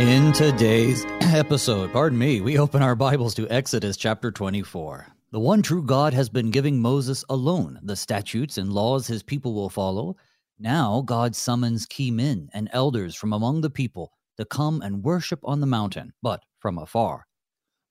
[0.00, 5.06] In today's episode, pardon me, we open our Bibles to Exodus chapter 24.
[5.30, 9.52] The one true God has been giving Moses alone the statutes and laws his people
[9.52, 10.16] will follow.
[10.58, 15.40] Now God summons key men and elders from among the people to come and worship
[15.44, 17.26] on the mountain, but from afar.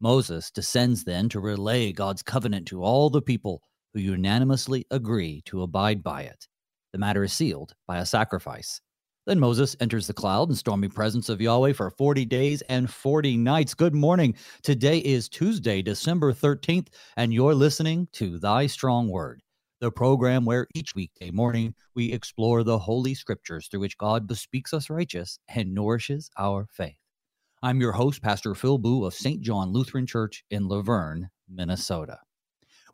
[0.01, 3.61] Moses descends then to relay God's covenant to all the people
[3.93, 6.47] who unanimously agree to abide by it.
[6.91, 8.81] The matter is sealed by a sacrifice.
[9.29, 13.37] Then Moses enters the cloud and stormy presence of Yahweh for 40 days and 40
[13.37, 13.75] nights.
[13.75, 14.33] Good morning.
[14.63, 19.43] Today is Tuesday, December 13th, and you're listening to Thy Strong Word,
[19.81, 24.73] the program where each weekday morning we explore the Holy Scriptures through which God bespeaks
[24.73, 26.97] us righteous and nourishes our faith.
[27.61, 29.41] I'm your host, Pastor Phil Booe of St.
[29.41, 32.17] John Lutheran Church in La Vergne, Minnesota.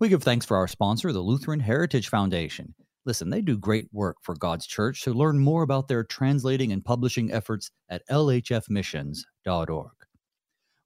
[0.01, 2.75] We give thanks for our sponsor, the Lutheran Heritage Foundation.
[3.05, 6.83] Listen, they do great work for God's church, so learn more about their translating and
[6.83, 9.91] publishing efforts at lhfmissions.org.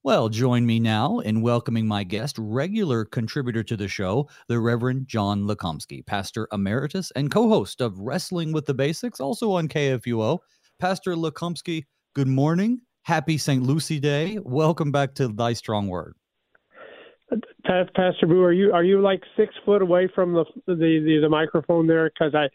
[0.02, 5.08] Well, join me now in welcoming my guest, regular contributor to the show, the Reverend
[5.08, 10.38] John Lukomski, pastor emeritus and co host of Wrestling with the Basics, also on KFUO.
[10.78, 12.80] Pastor Lukomski, good morning.
[13.02, 13.62] Happy St.
[13.62, 14.38] Lucie Day.
[14.42, 16.14] Welcome back to Thy Strong Word.
[17.64, 21.28] Pastor Booe, are you are you like six foot away from the the the, the
[21.28, 22.10] microphone there?
[22.10, 22.48] Because I,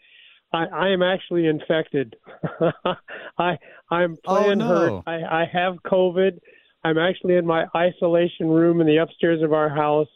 [0.56, 2.16] I I am actually infected.
[3.38, 3.56] I
[3.90, 4.68] I'm Oh, playing no.
[4.68, 5.02] hurt.
[5.06, 6.38] I I have COVID.
[6.84, 10.08] I'm actually in my isolation room in the upstairs of our house.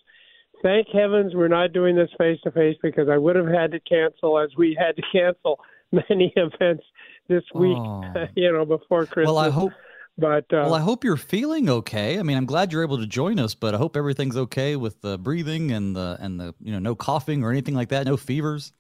[0.63, 3.81] Thank heavens we're not doing this face to face because I would have had to
[3.81, 5.59] cancel as we had to cancel
[5.93, 6.85] many events
[7.29, 7.79] this week.
[7.79, 8.03] Oh.
[8.37, 9.35] you know before Christmas.
[9.35, 9.73] Well, I hope
[10.21, 12.19] But uh, well, I hope you're feeling okay.
[12.19, 15.01] I mean, I'm glad you're able to join us, but I hope everything's okay with
[15.01, 18.17] the breathing and the and the you know no coughing or anything like that, no
[18.17, 18.73] fevers.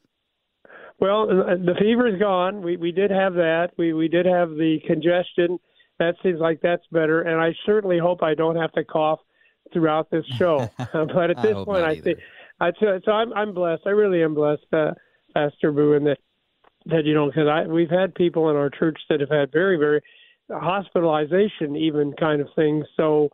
[1.01, 2.63] Well, uh, the fever's gone.
[2.63, 3.71] We we did have that.
[3.79, 5.59] We we did have the congestion.
[5.99, 7.23] That seems like that's better.
[7.23, 9.21] And I certainly hope I don't have to cough
[9.73, 10.71] throughout this show.
[10.93, 12.19] but at this hope point, I think
[12.61, 13.83] I so so I'm I'm blessed.
[13.87, 14.93] I really am blessed, uh,
[15.35, 16.19] Pastor Booe, in that
[16.87, 19.77] that you know because I we've had people in our church that have had very
[19.77, 20.03] very
[20.51, 22.85] hospitalization even kind of things.
[22.97, 23.29] So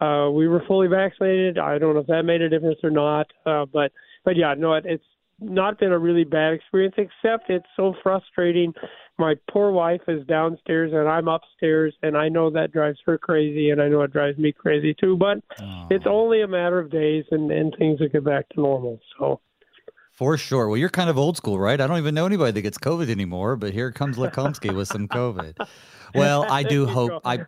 [0.00, 1.58] uh, we were fully vaccinated.
[1.58, 3.92] I don't know if that made a difference or not, uh, but
[4.24, 5.04] but yeah, no, it, it's
[5.40, 6.94] not been a really bad experience.
[6.96, 8.72] Except it's so frustrating.
[9.18, 13.70] My poor wife is downstairs and I'm upstairs, and I know that drives her crazy,
[13.70, 15.16] and I know it drives me crazy too.
[15.16, 15.86] But Oh.
[15.90, 19.00] it's only a matter of days, and and things will get back to normal.
[19.18, 19.40] So.
[20.12, 20.68] For sure.
[20.68, 21.80] Well, you're kind of old school, right?
[21.80, 25.08] I don't even know anybody that gets COVID anymore, but here comes Lukomski with some
[25.08, 25.66] COVID.
[26.14, 27.22] Well, I do hope.
[27.24, 27.40] I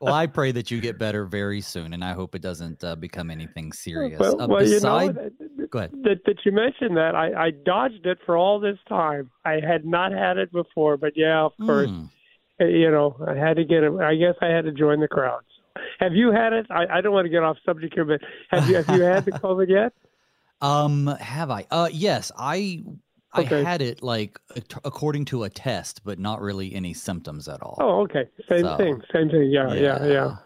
[0.00, 2.96] well, I pray that you get better very soon, and I hope it doesn't uh,
[2.96, 4.18] become anything serious.
[4.18, 5.92] Well, uh, well, you know, beside, that, go ahead.
[6.02, 9.30] that, that you mentioned that I, I dodged it for all this time.
[9.44, 11.90] I had not had it before, but yeah, of course,
[12.60, 13.92] uh, you know, I had to get it.
[14.00, 15.42] I guess I had to join the crowd.
[16.00, 16.66] Have you had it?
[16.70, 19.24] I, I don't want to get off subject here, but have you have you had
[19.24, 19.92] the COVID yet?
[20.60, 21.66] Um, have I?
[21.70, 22.84] Uh, yes, I.
[23.32, 23.62] I Okay.
[23.62, 24.40] had it like
[24.84, 27.76] according to a test, but not really any symptoms at all.
[27.80, 29.50] Oh, okay, same So, thing, same thing.
[29.50, 30.36] Yeah, yeah, yeah.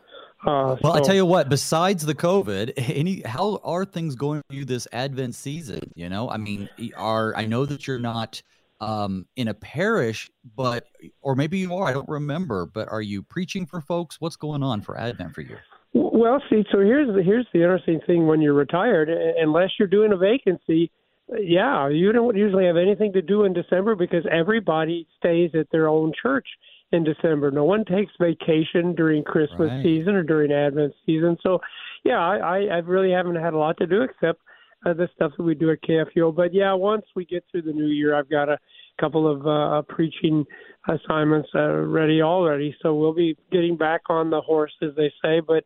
[0.47, 1.49] Uh, Well, I tell you what.
[1.49, 5.81] Besides the COVID, any how are things going for you this Advent season?
[5.95, 8.43] You know, I mean, are I know that you're not
[8.81, 10.87] um, in a parish, but
[11.23, 11.89] or maybe you are.
[11.89, 12.67] I don't remember.
[12.67, 14.21] But are you preaching for folks?
[14.21, 15.57] What's going on for Advent for you?
[15.95, 19.87] Well, see, so here's the here's the interesting thing when you're retired, uh, unless you're
[19.87, 20.91] doing a vacancy,
[21.33, 25.71] uh, yeah, you don't usually have anything to do in December because everybody stays at
[25.71, 26.47] their own church
[26.91, 27.53] in December.
[27.53, 29.83] No one takes vacation during Christmas Right.
[29.85, 31.37] season or during Advent season.
[31.43, 31.61] So,
[32.05, 34.41] yeah, I, I, I really haven't had a lot to do except
[34.85, 36.35] uh, the stuff that we do at KFUO.
[36.35, 38.59] But yeah, once we get through the new year, I've got a
[39.01, 40.45] couple of uh, preaching
[40.89, 42.77] assignments uh, ready already.
[42.83, 45.41] So we'll be getting back on the horse, as they say.
[45.41, 45.65] But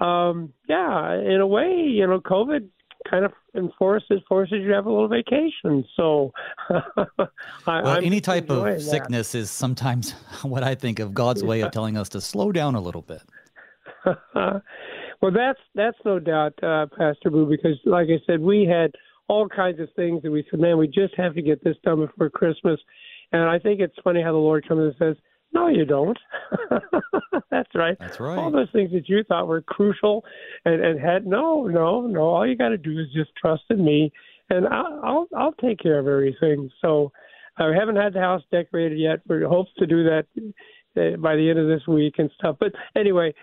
[0.00, 2.68] um, yeah, in a way, you know, COVID
[3.08, 5.84] kind of enforces forces you to have a little vacation.
[5.96, 6.32] So,
[6.68, 8.80] I, Well, any type of that.
[8.80, 10.12] sickness is sometimes
[10.42, 13.22] what I think of God's way of telling us to slow down a little bit.
[14.34, 14.62] well,
[15.32, 18.92] that's that's no doubt, uh, Pastor Booe, because like I said, we had
[19.28, 22.06] all kinds of things that we said, man, we just have to get this done
[22.06, 22.78] before Christmas.
[23.32, 25.16] And I think it's funny how the Lord comes and says,
[25.52, 26.18] "No, you don't."
[27.50, 27.96] that's right.
[27.98, 28.38] That's right.
[28.38, 30.24] All those things that you thought were crucial
[30.64, 32.22] and, and had no, no, no.
[32.22, 34.12] All you got to do is just trust in me,
[34.50, 36.70] and I'll I'll, I'll take care of everything.
[36.80, 37.12] So
[37.58, 39.20] I haven't had the house decorated yet.
[39.28, 40.26] We hope to do that
[40.96, 42.56] uh, by the end of this week and stuff.
[42.60, 43.34] But anyway,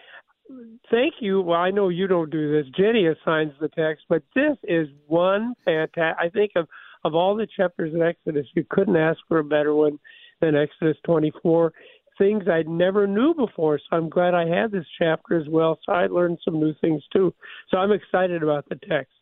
[0.91, 1.41] thank you.
[1.41, 2.71] Well, I know you don't do this.
[2.77, 6.17] Jenny assigns the text, but this is one fantastic.
[6.19, 6.67] I think of
[7.05, 9.99] of all the chapters in Exodus, you couldn't ask for a better one
[10.39, 11.73] than Exodus 24.
[12.17, 13.79] Things I never knew before.
[13.79, 15.79] So I'm glad I had this chapter as well.
[15.85, 17.33] So I learned some new things too.
[17.69, 19.13] So I'm excited about the text.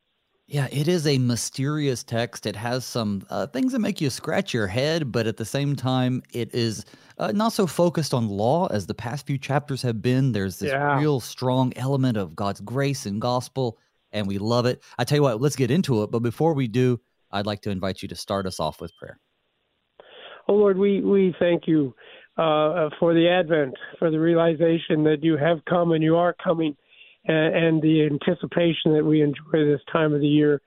[0.47, 2.45] Yeah, it is a mysterious text.
[2.45, 5.77] It has some uh, things that make you scratch your head, but at the same
[5.77, 6.83] time, it is
[7.17, 10.33] uh, not so focused on law as the past few chapters have been.
[10.33, 10.99] There's this yeah.
[10.99, 13.77] real strong element of God's grace and gospel,
[14.11, 14.83] and we love it.
[14.97, 16.11] I tell you what, let's get into it.
[16.11, 16.99] But before we do,
[17.31, 19.19] I'd like to invite you to start us off with prayer.
[20.49, 21.95] Oh Lord, we we thank you
[22.37, 26.75] uh, for the advent, for the realization that you have come and you are coming
[27.25, 30.61] and, and the anticipation that we enjoy this time of the year.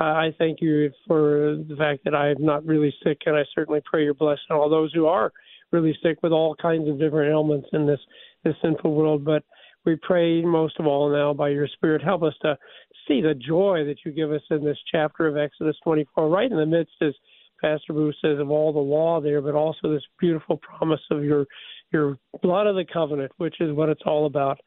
[0.00, 3.42] Uh, I thank you for the fact that I am not really sick, and I
[3.54, 5.30] certainly pray your blessing on all those who are
[5.72, 8.00] really sick with all kinds of different ailments in this
[8.42, 9.24] this sinful world.
[9.24, 9.44] But
[9.84, 12.56] we pray most of all now by your Spirit, help us to
[13.06, 16.56] see the joy that you give us in this chapter of Exodus 24, right in
[16.56, 17.14] the midst, as
[17.60, 21.46] Pastor Booe says, of all the law there, but also this beautiful promise of your
[21.92, 24.58] your blood of the covenant, which is what it's all about.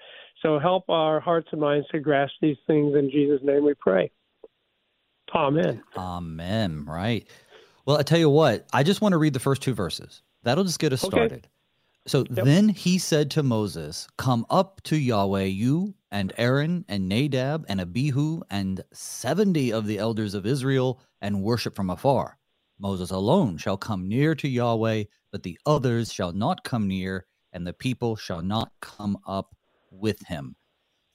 [0.41, 2.95] So help our hearts and minds to grasp these things.
[2.95, 4.11] In Jesus' name we pray.
[5.33, 5.81] Amen.
[5.97, 6.85] Amen.
[6.85, 7.27] Right.
[7.85, 10.21] Well, I tell you what, I just want to read the first two verses.
[10.43, 11.15] That'll just get us okay.
[11.15, 11.47] started.
[12.05, 12.45] So yep.
[12.45, 17.79] then he said to Moses, Come up to Yahweh, you and Aaron and Nadab and
[17.79, 22.37] Abihu and 70 of the elders of Israel, and worship from afar.
[22.83, 27.65] Moses alone shall come near to Yahweh, but the others shall not come near, and
[27.65, 29.55] the people shall not come up
[29.89, 30.57] with him.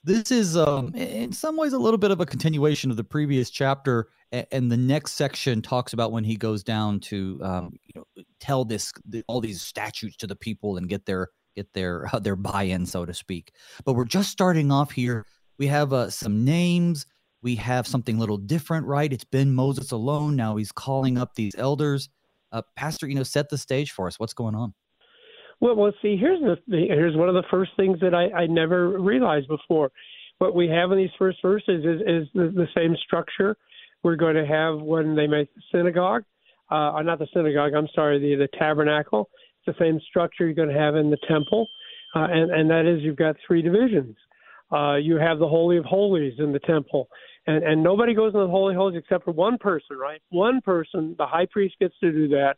[0.03, 3.51] This is, um, in some ways, a little bit of a continuation of the previous
[3.51, 8.23] chapter, and the next section talks about when he goes down to, um, you know,
[8.39, 8.91] tell this
[9.27, 13.13] all these statutes to the people and get their get their their buy-in, so to
[13.13, 13.53] speak.
[13.85, 15.25] But we're just starting off here.
[15.59, 17.05] We have uh, some names.
[17.41, 19.11] We have something a little different, right?
[19.11, 20.35] It's been Moses alone.
[20.35, 22.09] Now he's calling up these elders.
[22.51, 24.19] Uh, Pastor, you know, set the stage for us.
[24.19, 24.73] What's going on?
[25.61, 28.99] Well, well, see, here's the here's one of the first things that I, I never
[28.99, 29.91] realized before.
[30.37, 33.57] What we have in these first verses is, is the, the same structure
[34.03, 36.23] we're going to have when they make the synagogue,
[36.71, 37.73] uh, not the synagogue.
[37.75, 39.29] I'm sorry, the the tabernacle.
[39.65, 41.67] It's the same structure you're going to have in the temple,
[42.15, 44.15] uh, and and that is you've got three divisions.
[44.71, 47.09] Uh, you have the holy of holies in the temple,
[47.47, 50.21] and and nobody goes into the holy of holies except for one person, right?
[50.29, 52.55] One person, the high priest gets to do that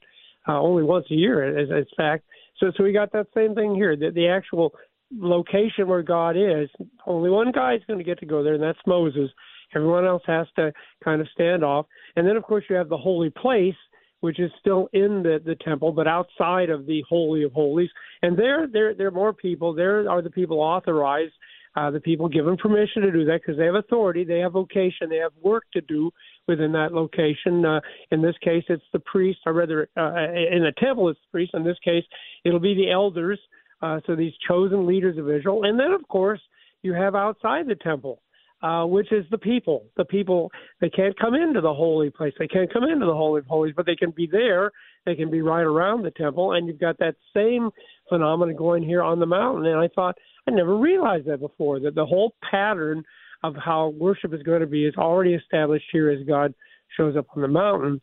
[0.48, 2.26] uh, only once a year, as, as fact.
[2.58, 3.96] So, so we got that same thing here.
[3.96, 4.74] The, the actual
[5.14, 6.70] location where God is,
[7.06, 9.30] only one guy is going to get to go there, and that's Moses.
[9.76, 10.74] Everyone else has to
[11.04, 11.86] kind of stand off.
[12.16, 13.76] And then, of course, you have the holy place,
[14.20, 17.90] which is still in the, the temple, but outside of the holy of holies.
[18.22, 19.74] And there, there, there are more people.
[19.74, 21.34] There are the people authorized,
[21.76, 25.10] uh, the people given permission to do that because they have authority, they have vocation,
[25.10, 26.12] they have work to do
[26.48, 27.66] within that location.
[27.66, 27.80] Uh,
[28.12, 31.54] in this case, it's the priest, or rather, uh, in the temple, it's the priest.
[31.54, 32.04] In this case,
[32.44, 33.40] it'll be the elders.
[33.82, 36.40] Uh, so these chosen leaders of Israel, and then of course
[36.84, 38.22] you have outside the temple,
[38.62, 39.86] uh, which is the people.
[39.98, 42.34] The people they can't come into the holy place.
[42.38, 44.72] They can't come into the holy of holies, but they can be there.
[45.06, 47.72] They can be right around the temple, and you've got that same
[48.10, 49.66] phenomenon going here on the mountain.
[49.66, 50.16] And I thought
[50.48, 51.80] I never realized that before.
[51.80, 53.04] That the whole pattern
[53.44, 56.54] of how worship is going to be is already established here as God
[56.96, 58.02] shows up on the mountain.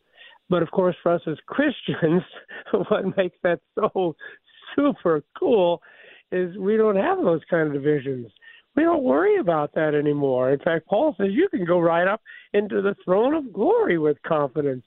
[0.51, 2.23] But of course, for us as Christians,
[2.89, 4.17] what makes that so
[4.75, 5.81] super cool
[6.33, 8.31] is we don't have those kind of divisions.
[8.79, 10.53] We don't worry about that anymore.
[10.53, 14.23] In fact, Paul says you can go right up into the throne of glory with
[14.23, 14.85] confidence.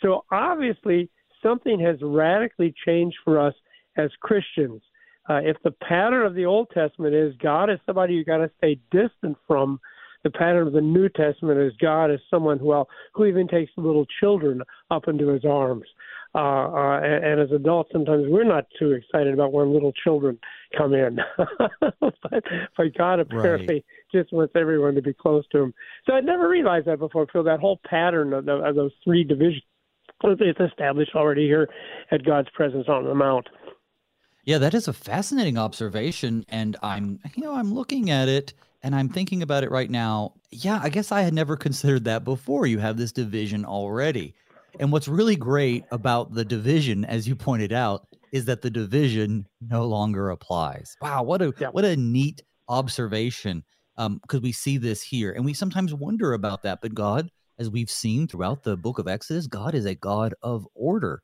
[0.00, 1.10] So obviously,
[1.42, 3.52] something has radically changed for us
[3.96, 4.80] as Christians.
[5.28, 8.50] Uh, if the pattern of the Old Testament is God is somebody you got to
[8.58, 9.80] stay distant from,
[10.22, 13.72] the pattern of the New Testament is God is someone who well, who even takes
[13.76, 15.88] little children up into his arms.
[16.34, 20.38] Uh, uh, and, and as adults, sometimes we're not too excited about when little children
[20.76, 21.18] come in,
[21.80, 22.44] but,
[22.76, 23.84] but God apparently right.
[24.10, 25.74] just wants everyone to be close to Him.
[26.06, 27.26] So I'd never realized that before.
[27.30, 29.62] Phil, that whole pattern of, the, of those three divisions
[30.24, 31.68] it's established already here
[32.12, 33.48] at God's presence on the mount.
[34.44, 38.94] Yeah, that is a fascinating observation, and I'm you know I'm looking at it and
[38.94, 40.34] I'm thinking about it right now.
[40.50, 42.66] Yeah, I guess I had never considered that before.
[42.66, 44.34] You have this division already.
[44.78, 49.46] And what's really great about the division, as you pointed out, is that the division
[49.60, 50.96] no longer applies.
[51.00, 51.68] Wow, what a yeah.
[51.68, 53.64] what a neat observation.
[53.98, 56.80] Um, because we see this here, and we sometimes wonder about that.
[56.80, 60.66] But God, as we've seen throughout the book of Exodus, God is a God of
[60.74, 61.22] order.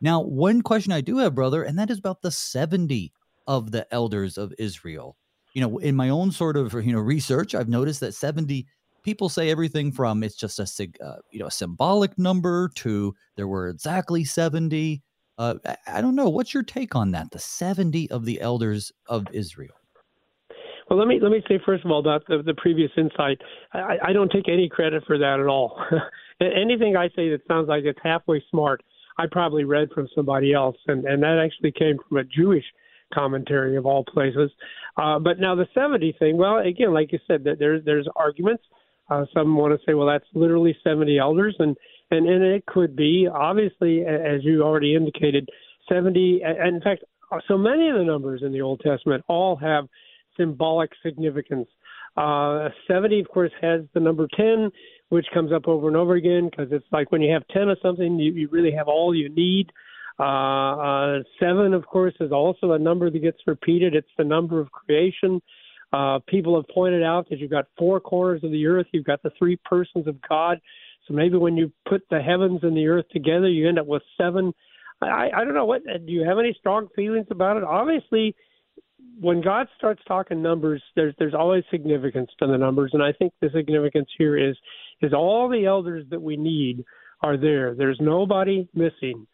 [0.00, 3.12] Now, one question I do have, brother, and that is about the 70
[3.46, 5.16] of the elders of Israel
[5.56, 8.66] you know, in my own sort of you know research, I've noticed that 70
[9.06, 13.46] people say everything from it's just a uh, you know a symbolic number to there
[13.46, 15.00] were exactly 70
[15.38, 15.54] Uh,
[15.86, 16.30] I, don't know.
[16.30, 17.30] What's your take on that?
[17.30, 19.74] The 70 of the elders of Israel.
[20.88, 23.38] Well, let me let me say first of all about the, the previous insight.
[23.72, 25.78] I, I don't take any credit for that at all.
[26.40, 28.82] Anything I say that sounds like it's halfway smart,
[29.18, 32.64] I probably read from somebody else, and and that actually came from a Jewish
[33.14, 34.50] commentary of all places.
[34.96, 38.64] Uh, but now the 70 thing, well, again, like you said, that there's there's arguments.
[39.08, 41.76] Uh, some want to say, well, that's literally 70 elders, and
[42.10, 45.48] and and it could be obviously, as you already indicated,
[45.88, 46.42] 70.
[46.44, 47.04] And in fact,
[47.48, 49.86] so many of the numbers in the Old Testament all have
[50.36, 51.68] symbolic significance.
[52.16, 54.70] Uh, 70, of course, has the number 10,
[55.10, 57.78] which comes up over and over again because it's like when you have 10 of
[57.82, 59.70] something, you, you really have all you need.
[60.18, 63.94] Uh, uh, seven, of course, is also a number that gets repeated.
[63.94, 65.42] It's the number of creation.
[65.92, 69.22] Uh, people have pointed out that you've got four corners of the earth, you've got
[69.22, 70.60] the three persons of God.
[71.06, 74.02] So maybe when you put the heavens and the earth together, you end up with
[74.18, 74.52] seven.
[75.00, 75.82] I, I don't know what.
[75.84, 77.64] Do you have any strong feelings about it?
[77.64, 78.34] Obviously,
[79.20, 83.32] when God starts talking numbers, there's there's always significance to the numbers, and I think
[83.40, 84.56] the significance here is
[85.02, 86.84] is all the elders that we need
[87.22, 87.74] are there.
[87.74, 89.26] There's nobody missing,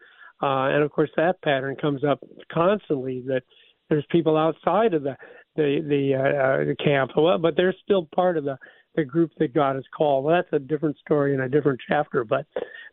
[0.42, 2.21] uh, and of course that pattern comes up
[2.52, 3.23] constantly.
[3.26, 3.42] That
[3.88, 5.16] there's people outside of the
[5.56, 8.59] the the, uh, uh the camp, but they're still part of the
[8.94, 10.25] the group that God has called.
[10.25, 12.25] Well, that's a different story in a different chapter.
[12.25, 12.47] But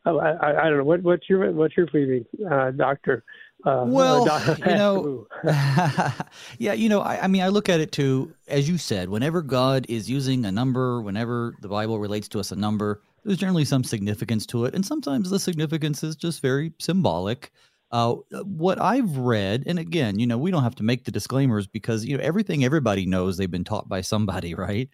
[0.06, 3.24] uh, I, I don't know what what's your what's your feeling, uh, Doctor
[3.66, 4.26] uh, well,
[4.60, 5.28] you know,
[6.58, 9.42] yeah, you know, I, I, mean, I look at it too, as you said, whenever
[9.42, 13.66] God is using a number, whenever the Bible relates to us a number, there's generally
[13.66, 14.74] some significance to it.
[14.74, 17.52] And sometimes the significance is just very symbolic.
[17.92, 21.66] Uh, what I've read, and again, you know, we don't have to make the disclaimers
[21.66, 24.90] because, you know, everything everybody knows they've been taught by somebody, right?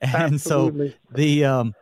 [0.00, 0.90] And Absolutely.
[0.90, 1.74] so the, um,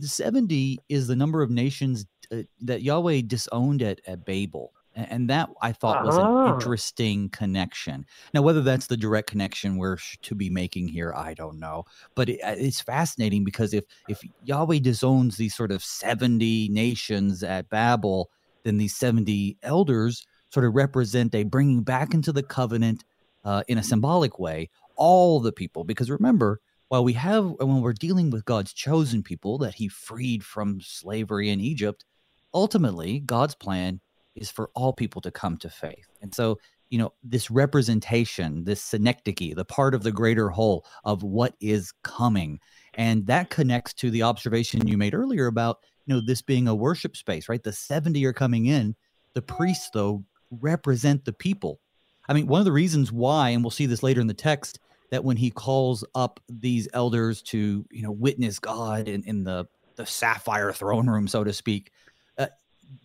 [0.00, 5.50] 70 is the number of nations uh, that Yahweh disowned at, at Babel and that
[5.60, 6.46] I thought was uh-huh.
[6.46, 8.06] an interesting connection.
[8.32, 11.84] Now, whether that's the direct connection we're to be making here, I don't know.
[12.14, 17.68] But it, it's fascinating because if if Yahweh disowns these sort of seventy nations at
[17.68, 18.30] Babel,
[18.66, 23.04] then these seventy elders sort of represent a bringing back into the covenant
[23.44, 25.84] uh, in a symbolic way all the people.
[25.84, 30.44] Because remember, while we have when we're dealing with God's chosen people that He freed
[30.44, 32.04] from slavery in Egypt,
[32.52, 34.00] ultimately God's plan
[34.34, 36.08] is for all people to come to faith.
[36.20, 36.58] And so,
[36.90, 41.92] you know, this representation, this synecdoche, the part of the greater whole of what is
[42.02, 42.60] coming.
[42.96, 46.74] And that connects to the observation you made earlier about, you know, this being a
[46.74, 47.62] worship space, right?
[47.62, 48.96] The 70 are coming in.
[49.34, 51.80] The priests, though, represent the people.
[52.28, 54.80] I mean, one of the reasons why, and we'll see this later in the text,
[55.10, 59.66] that when he calls up these elders to, you know, witness God in, in the
[59.96, 61.90] the sapphire throne room, so to speak,
[62.36, 62.48] uh,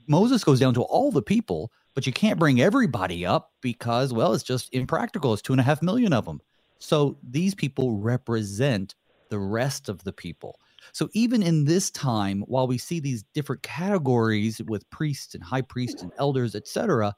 [0.07, 4.33] Moses goes down to all the people, but you can't bring everybody up because, well,
[4.33, 5.31] it's just impractical.
[5.33, 6.41] It's two and a half million of them.
[6.79, 8.95] So these people represent
[9.31, 10.59] the rest of the people.
[10.91, 15.61] So even in this time, while we see these different categories with priests and high
[15.61, 17.15] priests and elders, etc.,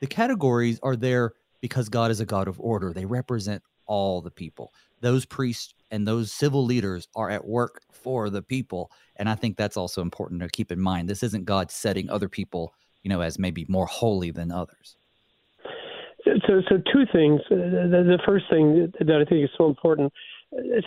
[0.00, 2.92] the categories are there because God is a God of order.
[2.92, 4.72] They represent all the people.
[5.00, 8.90] Those priests and those civil leaders are at work for the people.
[9.16, 11.08] And I think that's also important to keep in mind.
[11.08, 14.96] This isn't God setting other people, you know, as maybe more holy than others.
[16.24, 17.40] So, so two things.
[17.48, 20.12] The, the first thing that I think is so important.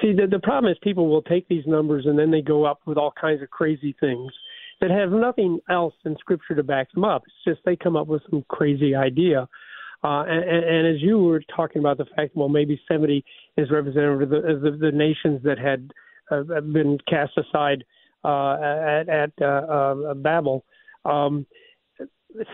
[0.02, 2.80] See, the, the problem is people will take these numbers and then they go up
[2.86, 4.32] with all kinds of crazy things
[4.82, 7.24] that have nothing else in Scripture to back them up.
[7.26, 9.48] It's just they come up with some crazy idea.
[10.04, 13.24] Uh, and, and as you were talking about the fact, well, maybe 70
[13.58, 15.92] is representative of the, the, the nations that had
[16.32, 17.84] uh, been cast aside
[18.24, 20.64] uh, at, at uh, uh, Babel.
[21.04, 21.46] Um,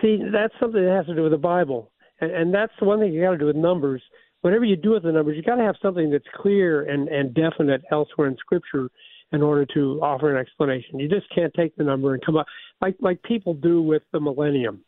[0.01, 2.99] see, that's something that has to do with the Bible, and, and that's the one
[2.99, 4.01] thing you got to do with numbers.
[4.45, 7.33] Whatever you do with the numbers, you got to have something that's clear and, and
[7.33, 8.89] definite elsewhere in Scripture
[9.31, 10.99] in order to offer an explanation.
[10.99, 12.45] You just can't take the number and come up
[12.79, 14.83] like like people do with the millennium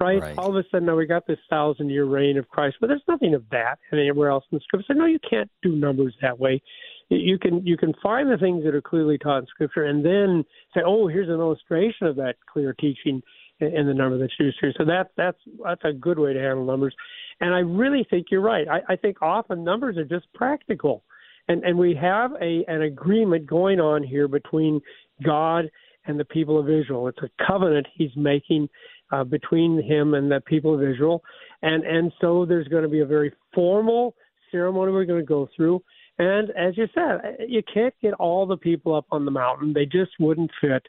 [0.00, 0.20] right?
[0.20, 0.38] right?
[0.38, 3.02] All of a sudden, now we got this thousand year reign of Christ, but there's
[3.06, 4.86] nothing of that anywhere else in the scripture.
[4.88, 6.62] So no, you can't do numbers that way.
[7.10, 10.44] You can you can find the things that are clearly taught in scripture, and then
[10.74, 13.22] say, oh, here's an illustration of that clear teaching
[13.60, 14.72] in the number that's used here.
[14.76, 16.94] So that that's that's a good way to handle numbers.
[17.40, 18.66] And I really think you're right.
[18.68, 21.04] I, I think often numbers are just practical.
[21.48, 24.80] And and we have a an agreement going on here between
[25.24, 25.70] God
[26.06, 27.08] and the people of Israel.
[27.08, 28.68] It's a covenant he's making
[29.12, 31.22] uh, between him and the people of Israel.
[31.62, 34.14] And, and so there's going to be a very formal
[34.50, 35.82] ceremony we're going to go through.
[36.18, 39.72] And as you said, you can't get all the people up on the mountain.
[39.72, 40.86] They just wouldn't fit.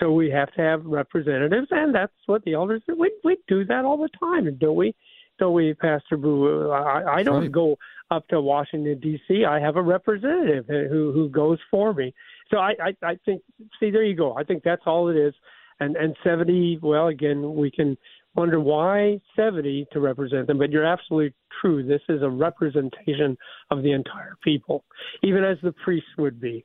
[0.00, 2.96] So we have to have representatives, and that's what the elders do.
[2.96, 4.94] We we do that all the time, don't we?
[5.38, 6.70] Don't we, Pastor Booe?
[6.70, 7.52] I, I don't right.
[7.52, 7.76] go
[8.10, 9.44] up to Washington D.C.
[9.44, 12.14] I have a representative who who goes for me.
[12.50, 13.42] So I, I I think
[13.80, 14.36] see there you go.
[14.36, 15.34] I think that's all it is.
[15.80, 16.80] And and 70.
[16.82, 17.96] Well, again, we can
[18.34, 21.84] wonder why 70 to represent them, but you're absolutely true.
[21.84, 23.36] This is a representation
[23.70, 24.84] of the entire people,
[25.22, 26.64] even as the priests would be.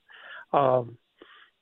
[0.52, 0.98] Um,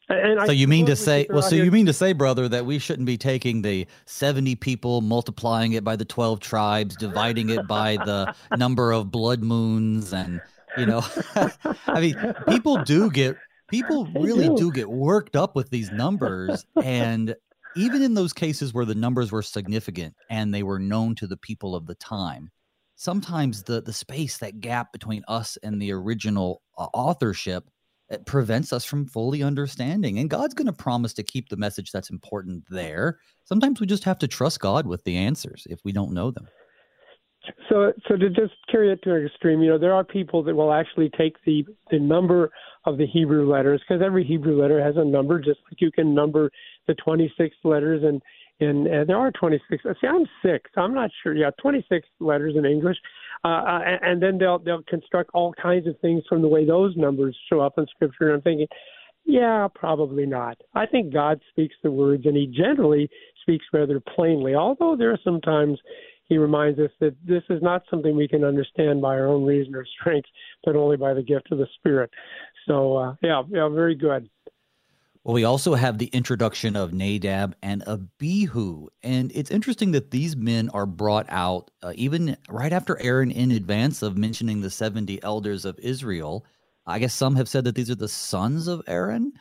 [0.10, 1.64] and so I you mean to say, well, so here.
[1.64, 5.84] you mean to say, brother, that we shouldn't be taking the 70 people, multiplying it
[5.84, 10.42] by the 12 tribes, dividing it by the number of blood moons and,
[10.78, 11.04] you know,
[11.88, 13.38] I mean, people do get,
[13.70, 14.58] people really do.
[14.58, 16.66] do get worked up with these numbers.
[16.84, 17.36] And
[17.76, 21.38] even in those cases where the numbers were significant and they were known to the
[21.38, 22.52] people of the time,
[22.96, 27.70] sometimes the the space, that gap between us and the original uh, authorship,
[28.12, 30.20] it prevents us from fully understanding.
[30.20, 33.20] And God's going to promise to keep the message that's important there.
[33.46, 36.48] Sometimes we just have to trust God with the answers if we don't know them.
[37.70, 40.54] So, so to just carry it to an extreme, you know, there are people that
[40.54, 42.52] will actually take the the number
[42.86, 46.14] of the Hebrew letters because every Hebrew letter has a number, just like you can
[46.14, 46.52] number
[46.88, 48.22] the 26 letters and
[48.62, 49.84] and, and there are 26.
[49.84, 50.70] See, I'm six.
[50.78, 51.36] I'm not sure.
[51.36, 52.98] Yeah, 26 letters in English,
[53.44, 56.66] uh, uh and, and then they'll they'll construct all kinds of things from the way
[56.66, 58.28] those numbers show up in Scripture.
[58.30, 58.68] And I'm thinking,
[59.26, 60.58] yeah, probably not.
[60.74, 63.10] I think God speaks the words, and He generally
[63.42, 64.56] speaks rather plainly.
[64.56, 65.80] Although there are sometimes
[66.32, 69.76] he reminds us that this is not something we can understand by our own reason
[69.76, 70.30] or strength,
[70.64, 72.10] but only by the gift of the Spirit.
[72.70, 74.30] So, uh, yeah, yeah, very good.
[75.24, 78.88] Well, we also have the introduction of Nadab and Abihu.
[79.04, 83.52] And it's interesting that these men are brought out uh, even right after Aaron, in
[83.52, 86.44] advance of mentioning the 70 elders of Israel.
[86.88, 89.34] I guess some have said that these are the sons of Aaron,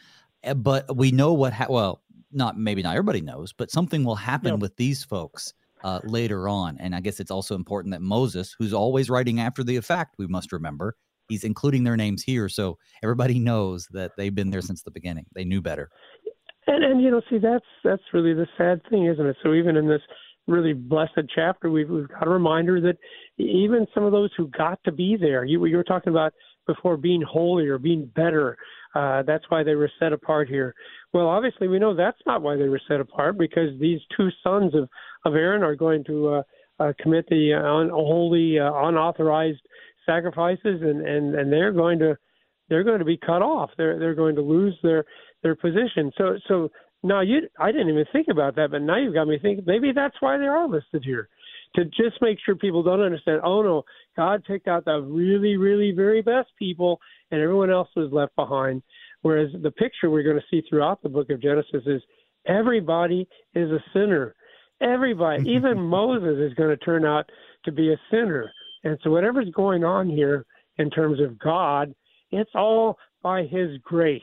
[0.43, 4.17] eh, but we know what, ha- well, not maybe not everybody knows, but something will
[4.17, 6.77] happen with these folks uh, later on.
[6.79, 10.27] And I guess it's also important that Moses, who's always writing after the effect, we
[10.27, 10.97] must remember,
[11.31, 12.49] he's including their names here.
[12.49, 15.25] So everybody knows that they've been there since the beginning.
[15.35, 15.89] They knew better.
[16.67, 19.37] And, and you know, see, that's that's really the sad thing, isn't it?
[19.43, 20.03] So even in this
[20.47, 22.97] really blessed chapter, we've, we've got a reminder that
[23.39, 26.33] even some of those who got to be there, you, you were talking about
[26.67, 28.57] before being holy or being better.
[28.95, 30.75] Uh, that's why they were set apart here.
[31.13, 34.75] Well, obviously, we know that's not why they were set apart because these two sons
[34.75, 34.89] of,
[35.25, 36.43] of Aaron are going to uh,
[36.81, 39.61] uh, commit the unholy, uh, unauthorized
[40.11, 42.17] sacrifices, and, and, and they're going to
[42.69, 43.71] they're going to be cut off.
[43.77, 45.05] They're they're going to lose their
[45.43, 46.11] their position.
[46.17, 46.69] So so
[47.03, 49.93] now you I didn't even think about that, but now you've got me thinking maybe
[49.95, 51.29] that's why they are listed here
[51.77, 53.41] to just make sure people don't understand.
[53.45, 53.83] Oh no,
[54.17, 58.83] God picked out the really really very best people, and everyone else was left behind.
[59.23, 62.03] Whereas the picture we're going to see throughout the book of Genesis is
[62.47, 64.35] everybody is a sinner.
[64.81, 67.29] Everybody, even Moses is going to turn out
[67.65, 68.51] to be a sinner.
[68.85, 70.47] And so whatever's going on here
[70.79, 71.95] in terms of God,
[72.31, 74.23] it's all by his grace.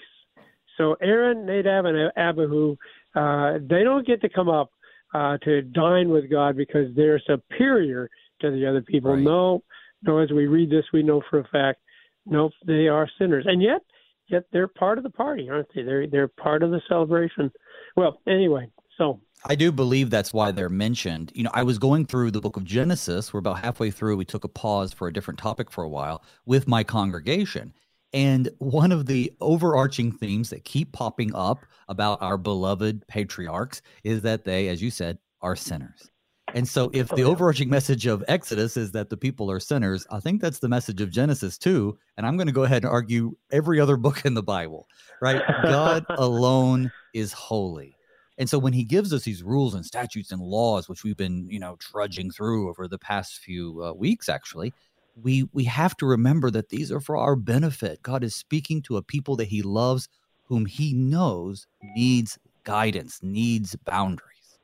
[0.77, 2.75] So Aaron, Nadab, and Abihu,
[3.15, 4.71] uh, they don't get to come up
[5.13, 8.09] uh, to dine with God because they're superior
[8.41, 9.13] to the other people.
[9.13, 9.23] Right.
[9.23, 9.63] No,
[10.03, 10.19] no.
[10.19, 11.79] As we read this, we know for a fact,
[12.25, 13.45] nope, they are sinners.
[13.47, 13.81] And yet,
[14.27, 15.81] yet they're part of the party, aren't they?
[15.81, 17.51] They're they're part of the celebration.
[17.95, 21.31] Well, anyway, so I do believe that's why they're mentioned.
[21.33, 23.31] You know, I was going through the book of Genesis.
[23.31, 24.17] We're about halfway through.
[24.17, 27.73] We took a pause for a different topic for a while with my congregation.
[28.11, 34.21] And one of the overarching themes that keep popping up about our beloved patriarchs is
[34.23, 36.11] that they, as you said, are sinners.
[36.53, 40.05] And so, if the oh, overarching message of Exodus is that the people are sinners,
[40.11, 41.97] I think that's the message of Genesis too.
[42.17, 44.87] And I'm going to go ahead and argue every other book in the Bible,
[45.21, 45.41] right?
[45.63, 47.96] God alone is holy.
[48.37, 51.49] And so when he gives us these rules and statutes and laws, which we've been,
[51.49, 54.73] you know, trudging through over the past few uh, weeks, actually,
[55.21, 58.01] we we have to remember that these are for our benefit.
[58.03, 60.07] God is speaking to a people that He loves,
[60.43, 64.59] whom He knows needs guidance, needs boundaries.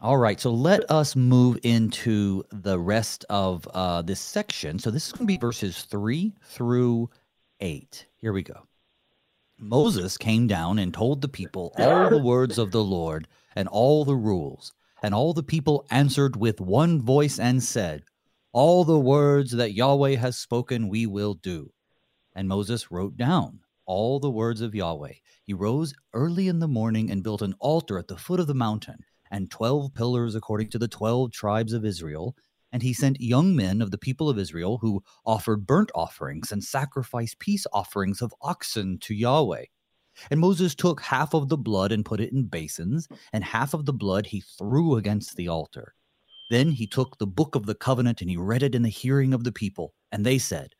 [0.00, 4.78] All right, so let us move into the rest of uh, this section.
[4.78, 7.10] So this is going to be verses three through
[7.60, 8.06] eight.
[8.16, 8.68] Here we go.
[9.60, 14.04] Moses came down and told the people all the words of the Lord and all
[14.04, 14.72] the rules.
[15.02, 18.04] And all the people answered with one voice and said,
[18.52, 21.72] All the words that Yahweh has spoken we will do.
[22.34, 25.14] And Moses wrote down all the words of Yahweh.
[25.42, 28.54] He rose early in the morning and built an altar at the foot of the
[28.54, 32.36] mountain, and twelve pillars according to the twelve tribes of Israel
[32.72, 36.62] and he sent young men of the people of Israel who offered burnt offerings and
[36.62, 39.64] sacrificed peace offerings of oxen to Yahweh.
[40.30, 43.86] And Moses took half of the blood and put it in basins, and half of
[43.86, 45.94] the blood he threw against the altar.
[46.50, 49.34] Then he took the book of the covenant and he read it in the hearing
[49.34, 49.94] of the people.
[50.10, 50.74] And they said,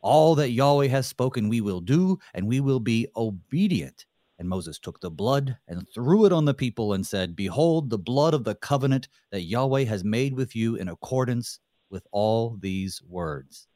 [0.00, 4.06] All that Yahweh has spoken we will do, and we will be obedient.
[4.40, 7.98] And Moses took the blood and threw it on the people and said, Behold, the
[7.98, 13.02] blood of the covenant that Yahweh has made with you in accordance with all these
[13.06, 13.68] words.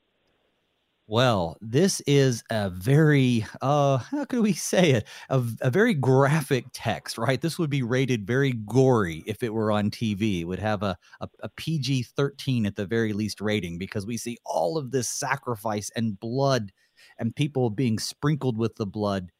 [1.07, 5.07] Well, this is a very, uh, how could we say it?
[5.29, 7.39] A, a, very graphic text, right?
[7.39, 10.41] This would be rated very gory if it were on TV.
[10.41, 14.17] It would have a, a, a PG 13 at the very least rating because we
[14.17, 16.73] see all of this sacrifice and blood
[17.19, 19.31] and people being sprinkled with the blood,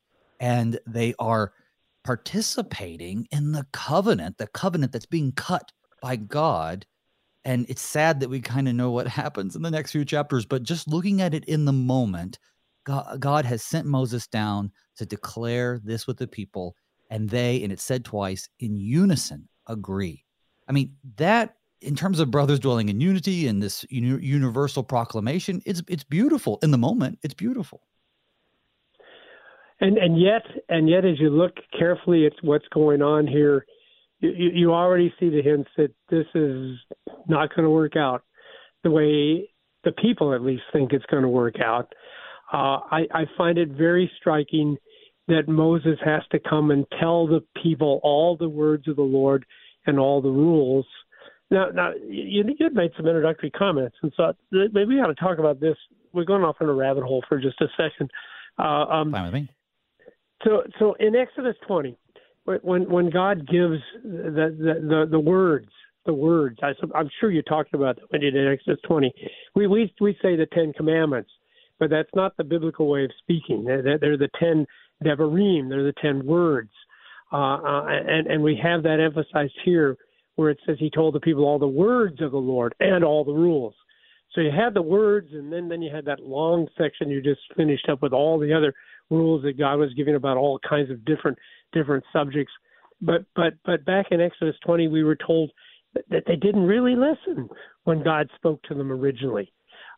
[0.45, 1.55] and they are
[2.05, 6.85] participating in the covenant, the covenant that's being cut by God.
[7.47, 10.45] And it's sad that we kind of know what happens in the next few chapters
[10.45, 12.39] but just looking at it in the moment
[12.85, 16.75] god, has sent moses down to declare this with the people
[17.11, 20.25] and they and it said twice in unison agree.
[20.69, 25.83] I mean that in terms of brothers dwelling in unity and this universal proclamation it's
[25.89, 27.19] it's beautiful in the moment.
[27.23, 27.83] It's beautiful
[29.85, 33.65] and and yet and yet as you look carefully at what's going on here
[34.21, 36.77] you, you already see the hints that this is
[37.29, 38.23] not going to work out
[38.83, 39.49] the way
[39.85, 41.93] the people at least think it's going to work out.
[42.53, 44.77] Uh, I, I find it very striking
[45.29, 49.45] that Moses has to come and tell the people all the words of the Lord
[49.87, 50.87] and all the rules.
[51.51, 55.15] Now, now you, you had made some introductory comments, and so maybe we ought to
[55.15, 55.77] talk about this.
[56.13, 58.11] We're going off in a rabbit hole for just a second.
[58.59, 59.51] Uh, um, Fine with me.
[60.45, 61.97] So, so in Exodus 20,
[62.45, 65.71] when when God gives the the the, the words,
[66.07, 66.59] the words.
[66.63, 69.13] I, am sure you talked about that when you did Exodus 20.
[69.55, 71.31] We we we say the Ten Commandments,
[71.79, 73.65] but that's not the biblical way of speaking.
[73.65, 74.67] They're, they're the ten
[75.03, 75.69] devarim.
[75.69, 76.71] They're the ten words,
[77.33, 79.97] uh, uh, and and we have that emphasized here,
[80.37, 83.25] where it says He told the people all the words of the Lord and all
[83.25, 83.75] the rules.
[84.35, 87.41] So you had the words, and then then you had that long section you just
[87.57, 88.75] finished up with all the other
[89.11, 91.39] rules that God was giving about all kinds of different
[91.73, 92.53] different subjects.
[93.01, 95.51] But but but back in Exodus 20, we were told
[96.11, 97.49] that they didn't really listen
[97.85, 99.53] when God spoke to them originally.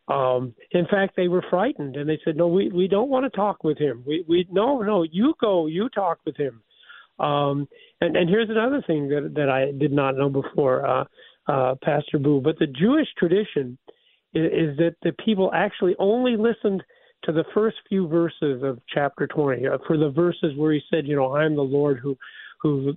[0.09, 3.37] Um, in fact, they were frightened and they said, "No, we we don't want to
[3.37, 4.05] talk with him.
[4.07, 6.63] We we no no you go you talk with him."
[7.19, 7.67] Um,
[8.01, 11.05] and and here's another thing that that I did not know before, uh,
[11.49, 12.41] uh, Pastor Booe.
[12.41, 13.79] But the Jewish tradition
[14.33, 16.83] is, is that the people actually only listened
[17.27, 21.07] to the first few verses of chapter 20, uh, for the verses where he said,
[21.07, 22.17] you know, I am the Lord who
[22.63, 22.95] who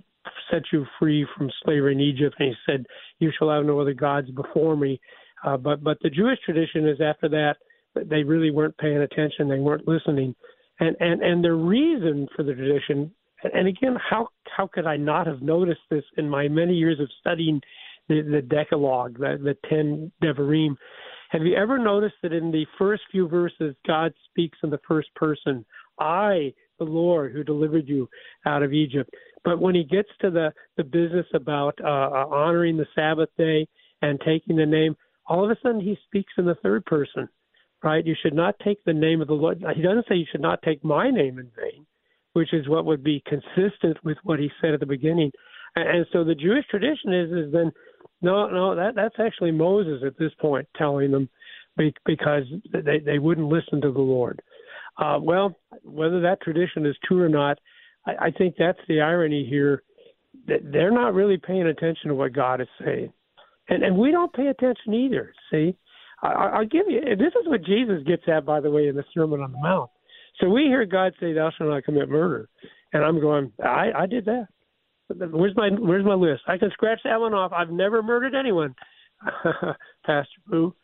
[0.50, 2.86] set you free from slavery in Egypt, and he said,
[3.18, 5.00] you shall have no other gods before me.
[5.44, 7.56] Uh, but but the Jewish tradition is after that
[7.94, 10.34] they really weren't paying attention, they weren't listening,
[10.78, 13.10] and and and the reason for the tradition,
[13.54, 17.08] and again, how how could I not have noticed this in my many years of
[17.20, 17.60] studying
[18.08, 20.76] the, the Decalogue, the, the ten Devarim,
[21.30, 25.14] have you ever noticed that in the first few verses, God speaks in the first
[25.14, 25.64] person?
[26.00, 28.08] I, the Lord, who delivered you
[28.46, 29.10] out of Egypt.
[29.44, 33.68] But when he gets to the, the business about uh, uh, honoring the Sabbath day
[34.02, 34.96] and taking the name,
[35.28, 37.28] all of a sudden he speaks in the third person,
[37.84, 38.04] right?
[38.04, 39.62] You should not take the name of the Lord.
[39.76, 41.86] He doesn't say you should not take my name in vain,
[42.32, 45.30] which is what would be consistent with what he said at the beginning.
[45.76, 47.70] And, and so the Jewish tradition is is then
[48.22, 51.28] no, no, that that's actually Moses at this point telling them
[51.76, 54.42] be, because they they wouldn't listen to the Lord.
[54.98, 57.58] Uh, well, whether that tradition is true or not,
[58.06, 59.82] I, I think that's the irony here.
[60.46, 63.12] That they're not really paying attention to what God is saying,
[63.68, 65.32] and and we don't pay attention either.
[65.50, 65.76] See,
[66.22, 67.00] I, I'll give you.
[67.16, 69.90] This is what Jesus gets at, by the way, in the Sermon on the Mount.
[70.40, 72.48] So we hear God say, "Thou shalt not commit murder,"
[72.92, 74.48] and I'm going, "I I did that."
[75.16, 76.42] Where's my Where's my list?
[76.46, 77.52] I can scratch that one off.
[77.52, 78.74] I've never murdered anyone,
[80.06, 80.74] Pastor Booe.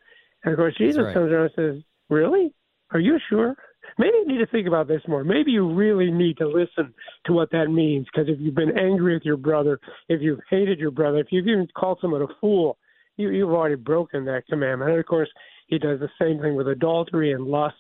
[0.45, 1.15] And of course, Jesus right.
[1.15, 2.53] comes around and says, "Really?
[2.93, 3.57] Are you sure?
[3.99, 5.25] Maybe you need to think about this more.
[5.25, 6.93] Maybe you really need to listen
[7.27, 8.07] to what that means.
[8.13, 11.47] Because if you've been angry with your brother, if you've hated your brother, if you've
[11.47, 12.79] even called someone a fool,
[13.17, 14.91] you, you've already broken that commandment.
[14.91, 15.31] And of course,
[15.69, 17.77] he does the same thing with adultery and lust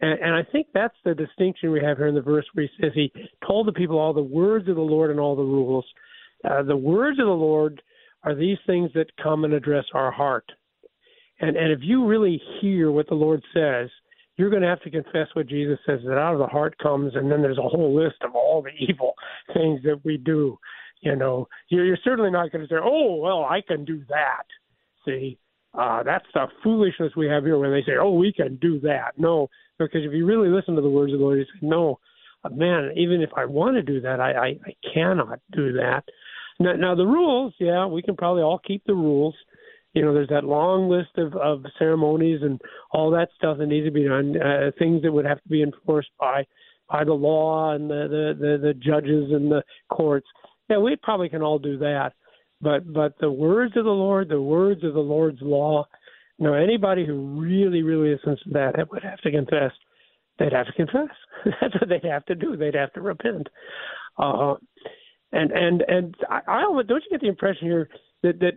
[0.00, 2.82] and, and I think that's the distinction we have here in the verse where he
[2.82, 3.12] says he
[3.46, 5.86] told the people all the words of the Lord and all the rules.
[6.44, 7.82] Uh, the words of the Lord
[8.22, 10.50] are these things that come and address our heart.
[11.40, 13.90] And and if you really hear what the Lord says,
[14.36, 17.14] you're going to have to confess what Jesus says that out of the heart comes,
[17.14, 19.14] and then there's a whole list of all the evil
[19.54, 20.58] things that we do.
[21.00, 24.44] You know, you're, you're certainly not going to say, "Oh, well, I can do that."
[25.04, 25.38] See,
[25.78, 29.12] uh, that's the foolishness we have here when they say, "Oh, we can do that."
[29.18, 31.98] No, because if you really listen to the words of the Lord, you say, "No,
[32.52, 36.04] man, even if I want to do that, I, I, I cannot do that.
[36.58, 39.34] Now, now the rules, yeah, we can probably all keep the rules.
[39.94, 42.60] You know, there's that long list of, of ceremonies and
[42.92, 45.62] all that stuff that needs to be done, uh, things that would have to be
[45.62, 46.46] enforced by
[46.88, 49.60] by the law and the, the, the, the judges and the
[49.90, 50.28] courts.
[50.70, 52.12] Yeah, we probably can all do that.
[52.60, 55.86] But but the words of the Lord, the words of the Lord's law,
[56.38, 59.72] you know, anybody who really, really listens to that would have to confess.
[60.38, 61.14] They'd have to confess.
[61.44, 62.56] That's what they'd have to do.
[62.56, 63.48] They'd have to repent.
[64.18, 64.54] Uh,
[65.32, 67.88] and and and I, I don't you get the impression here
[68.22, 68.52] that that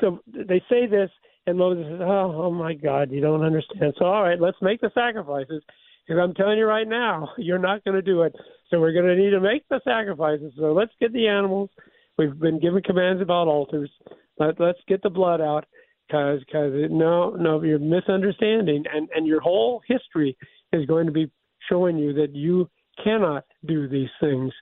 [0.00, 1.10] so they say this
[1.46, 4.80] and Moses says, "Oh, oh my God, you don't understand." So all right, let's make
[4.80, 5.62] the sacrifices.
[6.06, 8.34] Because I'm telling you right now, you're not going to do it.
[8.70, 10.52] So we're going to need to make the sacrifices.
[10.56, 11.70] So let's get the animals.
[12.18, 13.90] We've been given commands about altars.
[14.38, 15.66] Let, let's get the blood out
[16.06, 20.36] because because no no you're misunderstanding and and your whole history
[20.72, 21.30] is going to be
[21.68, 22.68] showing you that you
[23.02, 24.52] cannot do these things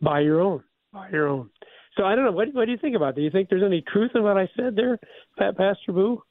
[0.00, 1.50] by your own by your own.
[1.96, 2.32] So I don't know.
[2.32, 3.16] What, what do you think about?
[3.16, 4.98] Do you think there's any truth in what I said there,
[5.36, 6.22] Pastor Booe?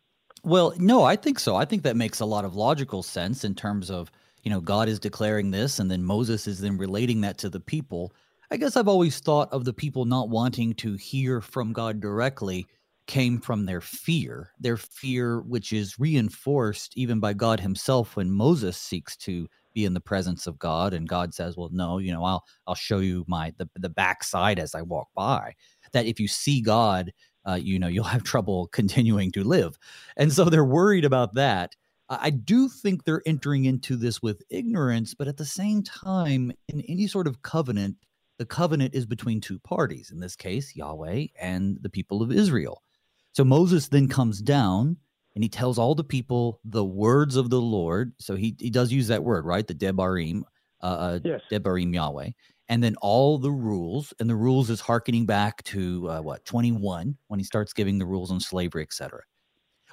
[0.43, 1.55] Well, no, I think so.
[1.55, 4.09] I think that makes a lot of logical sense in terms of
[4.43, 7.59] you know God is declaring this, and then Moses is then relating that to the
[7.59, 8.13] people.
[8.49, 12.65] I guess I've always thought of the people not wanting to hear from God directly
[13.05, 18.77] came from their fear, their fear, which is reinforced even by God Himself when Moses
[18.77, 22.23] seeks to be in the presence of God, and God says, "Well, no, you know,
[22.23, 25.53] I'll I'll show you my the the backside as I walk by."
[25.91, 27.11] That if you see God,
[27.45, 29.77] uh, you know, you'll have trouble continuing to live,
[30.15, 31.75] and so they're worried about that.
[32.09, 36.79] I do think they're entering into this with ignorance, but at the same time, in
[36.87, 37.97] any sort of covenant,
[38.37, 40.11] the covenant is between two parties.
[40.11, 42.83] In this case, Yahweh and the people of Israel.
[43.31, 44.97] So Moses then comes down
[45.35, 48.13] and he tells all the people the words of the Lord.
[48.19, 49.65] So he, he does use that word, right?
[49.65, 50.41] The Debarim,
[50.81, 51.41] uh, uh yes.
[51.51, 52.29] Debarim Yahweh.
[52.69, 57.15] And then all the rules, and the rules is harkening back to uh, what, 21,
[57.27, 59.21] when he starts giving the rules on slavery, etc.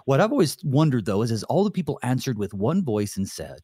[0.07, 3.29] What I've always wondered though is, is all the people answered with one voice and
[3.29, 3.61] said,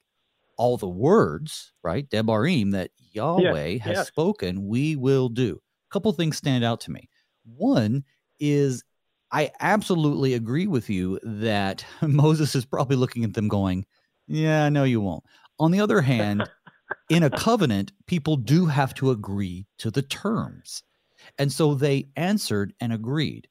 [0.61, 5.59] all the words, right, Debarim, that Yahweh has spoken, we will do.
[5.91, 7.09] A couple things stand out to me.
[7.45, 8.05] One
[8.39, 8.85] is
[9.33, 13.87] I absolutely agree with you that Moses is probably looking at them going,
[14.27, 15.25] Yeah, no, you won't.
[15.59, 16.47] On the other hand,
[17.09, 20.83] in a covenant, people do have to agree to the terms.
[21.39, 23.49] And so they answered and agreed.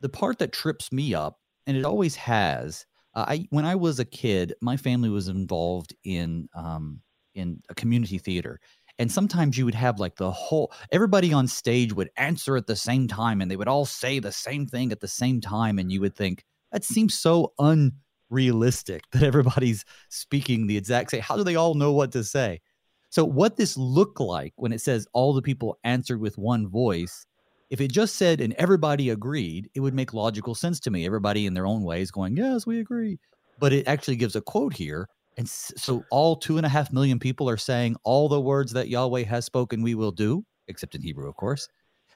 [0.00, 3.98] The part that trips me up, and it always has, uh, I when I was
[3.98, 7.00] a kid, my family was involved in um,
[7.34, 8.60] in a community theater,
[8.98, 12.76] and sometimes you would have like the whole everybody on stage would answer at the
[12.76, 15.90] same time and they would all say the same thing at the same time and
[15.90, 21.44] you would think that seems so unrealistic that everybody's speaking the exact same how do
[21.44, 22.60] they all know what to say?
[23.10, 27.26] So what this looked like when it says all the people answered with one voice
[27.72, 31.46] if it just said and everybody agreed it would make logical sense to me everybody
[31.46, 33.18] in their own ways going yes we agree
[33.58, 37.18] but it actually gives a quote here and so all two and a half million
[37.18, 41.02] people are saying all the words that Yahweh has spoken, we will do, except in
[41.02, 41.68] Hebrew, of course.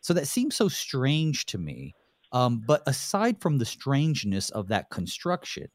[0.03, 1.95] So that seems so strange to me.
[2.33, 5.69] Um, but aside from the strangeness of that construction,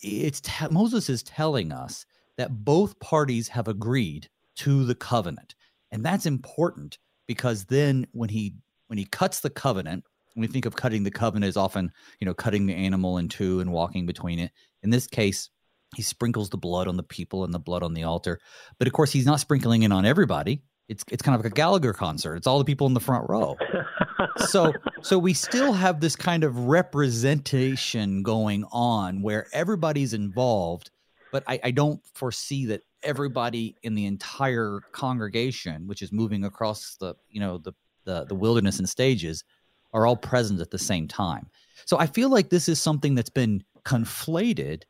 [0.00, 2.04] it's Moses is telling us
[2.36, 5.54] that both parties have agreed to the covenant,
[5.92, 8.54] and that's important because then when he
[8.92, 12.26] when he cuts the covenant, when we think of cutting the covenant as often you
[12.26, 14.50] know cutting the animal in two and walking between it.
[14.82, 15.48] In this case,
[15.96, 18.38] he sprinkles the blood on the people and the blood on the altar.
[18.78, 20.62] But of course, he's not sprinkling it on everybody.
[20.90, 22.36] It's it's kind of like a Gallagher concert.
[22.36, 23.56] It's all the people in the front row.
[24.36, 30.90] so so we still have this kind of representation going on where everybody's involved,
[31.32, 36.96] but I, I don't foresee that everybody in the entire congregation, which is moving across
[37.00, 37.72] the you know the
[38.04, 39.44] the, the wilderness and stages,
[39.92, 41.48] are all present at the same time.
[41.84, 44.82] So I feel like this is something that's been conflated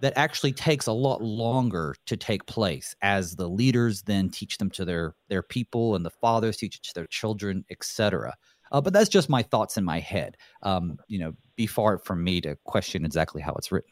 [0.00, 4.70] that actually takes a lot longer to take place as the leaders then teach them
[4.70, 8.34] to their their people and the fathers teach it to their children etc
[8.72, 12.22] uh, but that's just my thoughts in my head um, you know be far from
[12.22, 13.90] me to question exactly how it's written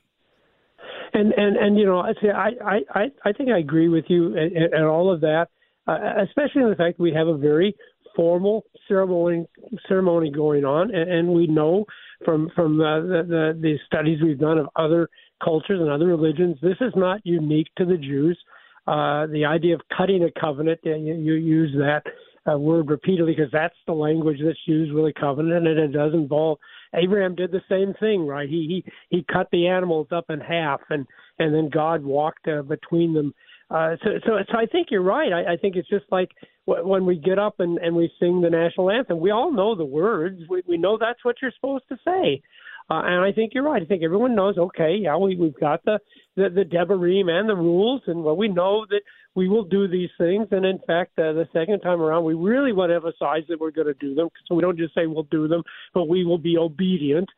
[1.15, 2.51] and and and you know i say i
[2.95, 5.49] i i think i agree with you and, all of that
[5.87, 7.75] uh, especially in the fact we have a very
[8.15, 9.47] formal ceremony
[9.89, 11.85] ceremony going on and, and we know
[12.25, 15.09] from from uh, the, the the studies we've done of other
[15.43, 16.57] cultures and other religions.
[16.63, 18.39] This is not unique to the Jews.
[18.87, 22.03] Uh, the idea of cutting a covenant, you, you use that
[22.51, 26.13] uh, word repeatedly because that's the language that's used with a covenant, and it does
[26.13, 26.59] involve.
[26.95, 28.49] Abraham did the same thing, right?
[28.49, 31.07] He he he cut the animals up in half, and
[31.39, 33.35] and then God walked uh, between them
[33.71, 35.33] Uh, so, so, so I think you're right.
[35.33, 36.31] I, I think it's just like
[36.67, 39.21] when we get up and, and we sing the national anthem.
[39.21, 40.41] We all know the words.
[40.49, 42.43] We, we know that's what you're supposed to say.
[42.91, 43.81] Uh, and I think you're right.
[43.81, 44.59] I think everyone knows.
[44.59, 45.99] Okay, yeah, we we've got the
[46.37, 49.01] the, the Devarim and the rules, and well, we know that
[49.35, 50.49] we will do these things.
[50.51, 53.71] And in fact, uh, the second time around, we really want to emphasize that we're
[53.71, 54.29] going to do them.
[54.47, 55.63] So we don't just say we'll do them,
[55.95, 57.29] but we will be obedient.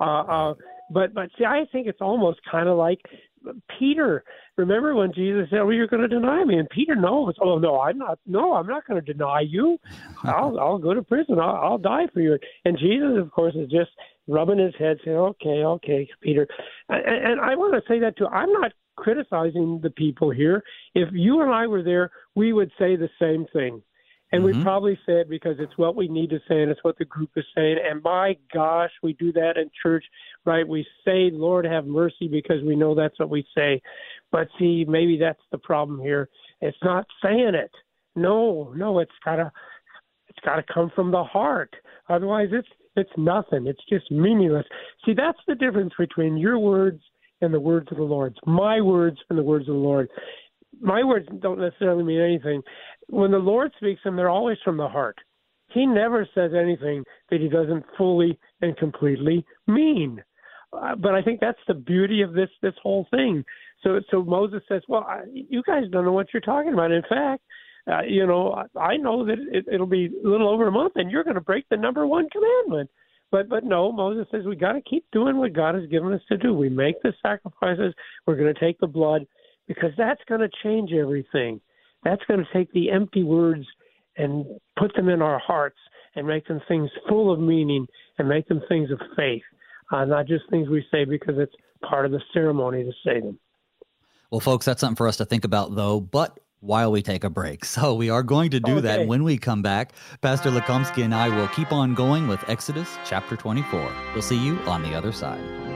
[0.00, 0.54] Uh, uh,
[0.90, 3.00] but but see, I think it's almost kind of like
[3.78, 4.24] Peter.
[4.56, 7.34] Remember when Jesus said, "Well, you're going to deny me," and Peter knows.
[7.40, 8.18] Oh no, I'm not.
[8.26, 9.78] No, I'm not going to deny you.
[10.24, 11.38] I'll I'll go to prison.
[11.38, 12.38] I'll, I'll die for you.
[12.64, 13.90] And Jesus, of course, is just
[14.28, 16.46] rubbing his head, saying, "Okay, okay, Peter."
[16.88, 18.26] And, and I want to say that too.
[18.26, 20.62] I'm not criticizing the people here.
[20.94, 23.82] If you and I were there, we would say the same thing.
[24.32, 24.58] And mm-hmm.
[24.58, 27.04] we probably say it because it's what we need to say and it's what the
[27.04, 27.76] group is saying.
[27.88, 30.04] And my gosh, we do that in church,
[30.46, 30.66] right?
[30.66, 33.82] We say, Lord, have mercy because we know that's what we say.
[34.32, 36.28] But see, maybe that's the problem here.
[36.60, 37.70] It's not saying it.
[38.14, 39.52] No, no, it's gotta
[40.28, 41.74] it's gotta come from the heart.
[42.08, 43.66] Otherwise it's it's nothing.
[43.66, 44.64] It's just meaningless.
[45.04, 47.02] See, that's the difference between your words
[47.42, 48.34] and the words of the Lord.
[48.46, 50.08] My words and the words of the Lord.
[50.80, 52.62] My words don't necessarily mean anything.
[53.08, 55.18] When the Lord speaks them, they're always from the heart.
[55.72, 60.22] He never says anything that he doesn't fully and completely mean.
[60.72, 63.44] Uh, but I think that's the beauty of this this whole thing.
[63.82, 66.92] So so Moses says, "Well, I, you guys don't know what you're talking about.
[66.92, 67.42] In fact,
[67.90, 71.10] uh, you know, I know that it, it'll be a little over a month, and
[71.10, 72.90] you're going to break the number one commandment."
[73.30, 76.22] But but no, Moses says we got to keep doing what God has given us
[76.28, 76.54] to do.
[76.54, 77.94] We make the sacrifices.
[78.26, 79.26] We're going to take the blood
[79.66, 81.60] because that's going to change everything.
[82.04, 83.66] That's going to take the empty words
[84.16, 84.46] and
[84.78, 85.78] put them in our hearts
[86.14, 87.86] and make them things full of meaning
[88.18, 89.42] and make them things of faith,
[89.90, 93.38] uh, not just things we say because it's part of the ceremony to say them.
[94.30, 96.00] Well, folks, that's something for us to think about, though.
[96.00, 97.64] But while we take a break.
[97.76, 98.80] So we are going to do okay.
[98.82, 99.92] that when we come back.
[100.22, 103.92] Pastor Lukomski and I will keep on going with Exodus chapter 24.
[104.14, 105.75] We'll see you on the other side.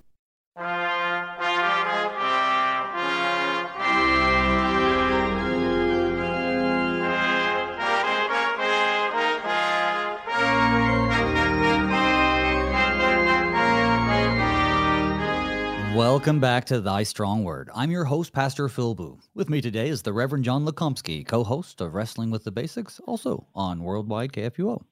[16.21, 17.71] Welcome back to Thy Strong Word.
[17.73, 19.17] I'm your host, Pastor Phil Booe.
[19.33, 23.01] With me today is the Reverend John Lukomski, co host of Wrestling with the Basics,
[23.07, 24.83] also on Worldwide KFUO.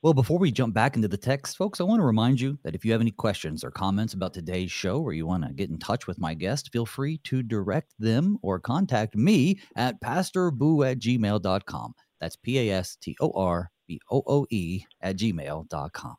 [0.00, 2.76] Well, before we jump back into the text, folks, I want to remind you that
[2.76, 5.70] if you have any questions or comments about today's show or you want to get
[5.70, 10.88] in touch with my guest, feel free to direct them or contact me at pastorbooe
[10.88, 11.94] at gmail.com.
[12.20, 16.14] That's P A S T O R B O O E at gmail.com.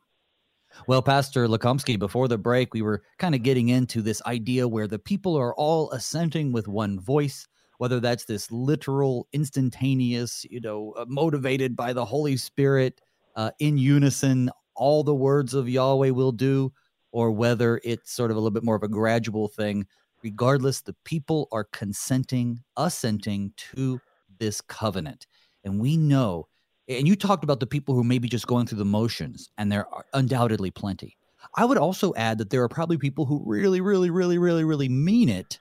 [0.86, 4.86] Well, Pastor Lukomski, before the break, we were kind of getting into this idea where
[4.86, 10.92] the people are all assenting with one voice, whether that's this literal, instantaneous, you know,
[10.96, 13.00] uh, motivated by the Holy Spirit
[13.34, 16.72] uh, in unison, all the words of Yahweh will do,
[17.10, 19.86] or whether it's sort of a little bit more of a gradual thing.
[20.22, 24.00] Regardless, the people are consenting, assenting to
[24.38, 25.26] this covenant.
[25.64, 26.46] And we know
[26.88, 29.70] and you talked about the people who may be just going through the motions, and
[29.70, 31.16] there are undoubtedly plenty.
[31.56, 34.88] I would also add that there are probably people who really, really, really, really, really
[34.88, 35.58] mean it,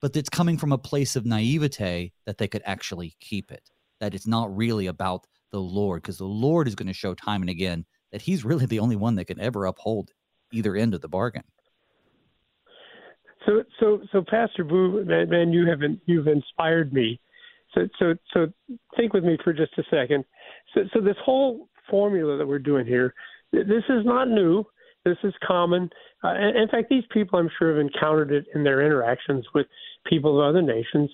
[0.00, 3.70] but it's coming from a place of naivete that they could actually keep it.
[4.00, 7.40] That it's not really about the Lord, because the Lord is going to show time
[7.40, 10.10] and again that He's really the only one that can ever uphold
[10.52, 11.44] either end of the bargain.
[13.46, 17.20] So, so, so, Pastor Booe, man, man you have you've inspired me.
[17.74, 18.46] So, so, so,
[18.96, 20.24] think with me for just a second.
[20.74, 23.14] So, so this whole formula that we're doing here,
[23.52, 24.64] this is not new.
[25.04, 25.88] This is common.
[26.22, 29.66] Uh, in fact, these people, I'm sure, have encountered it in their interactions with
[30.06, 31.10] people of other nations.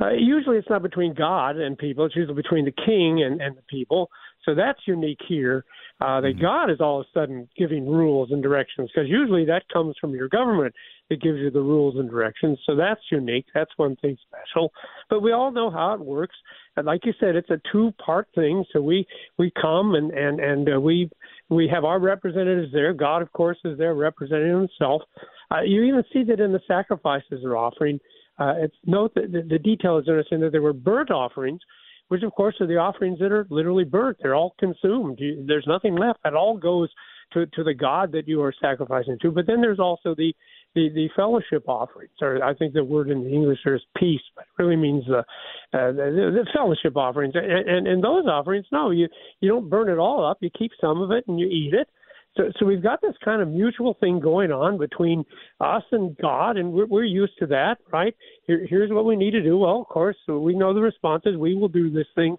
[0.00, 3.56] Uh, usually, it's not between God and people; it's usually between the king and, and
[3.56, 4.10] the people.
[4.44, 5.64] So that's unique here.
[6.00, 6.42] Uh, that mm-hmm.
[6.42, 10.14] God is all of a sudden giving rules and directions because usually that comes from
[10.14, 10.74] your government
[11.12, 12.58] that gives you the rules and directions.
[12.64, 13.44] So that's unique.
[13.54, 14.72] That's one thing special.
[15.10, 16.34] But we all know how it works.
[16.76, 18.64] And like you said, it's a two-part thing.
[18.72, 19.06] So we
[19.38, 21.10] we come and and and uh, we
[21.50, 22.94] we have our representatives there.
[22.94, 25.02] God, of course, is there representing Himself.
[25.50, 28.00] Uh, you even see that in the sacrifices they're offering.
[28.38, 31.60] Uh, it's note that the, the detail is interesting that there were burnt offerings,
[32.08, 34.16] which of course are the offerings that are literally burnt.
[34.22, 35.18] They're all consumed.
[35.20, 36.20] You, there's nothing left.
[36.24, 36.88] That all goes
[37.34, 39.30] to to the God that you are sacrificing to.
[39.30, 40.34] But then there's also the
[40.74, 44.22] the, the fellowship offerings, or I think the word in the English there is peace,
[44.34, 47.34] but it really means the, uh, the the fellowship offerings.
[47.34, 49.08] And, and and those offerings, no, you
[49.40, 50.38] you don't burn it all up.
[50.40, 51.88] You keep some of it and you eat it.
[52.36, 55.22] So, so we've got this kind of mutual thing going on between
[55.60, 58.16] us and God, and we're, we're used to that, right?
[58.46, 59.58] Here, here's what we need to do.
[59.58, 61.36] Well, of course, we know the responses.
[61.36, 62.38] We will do this thing.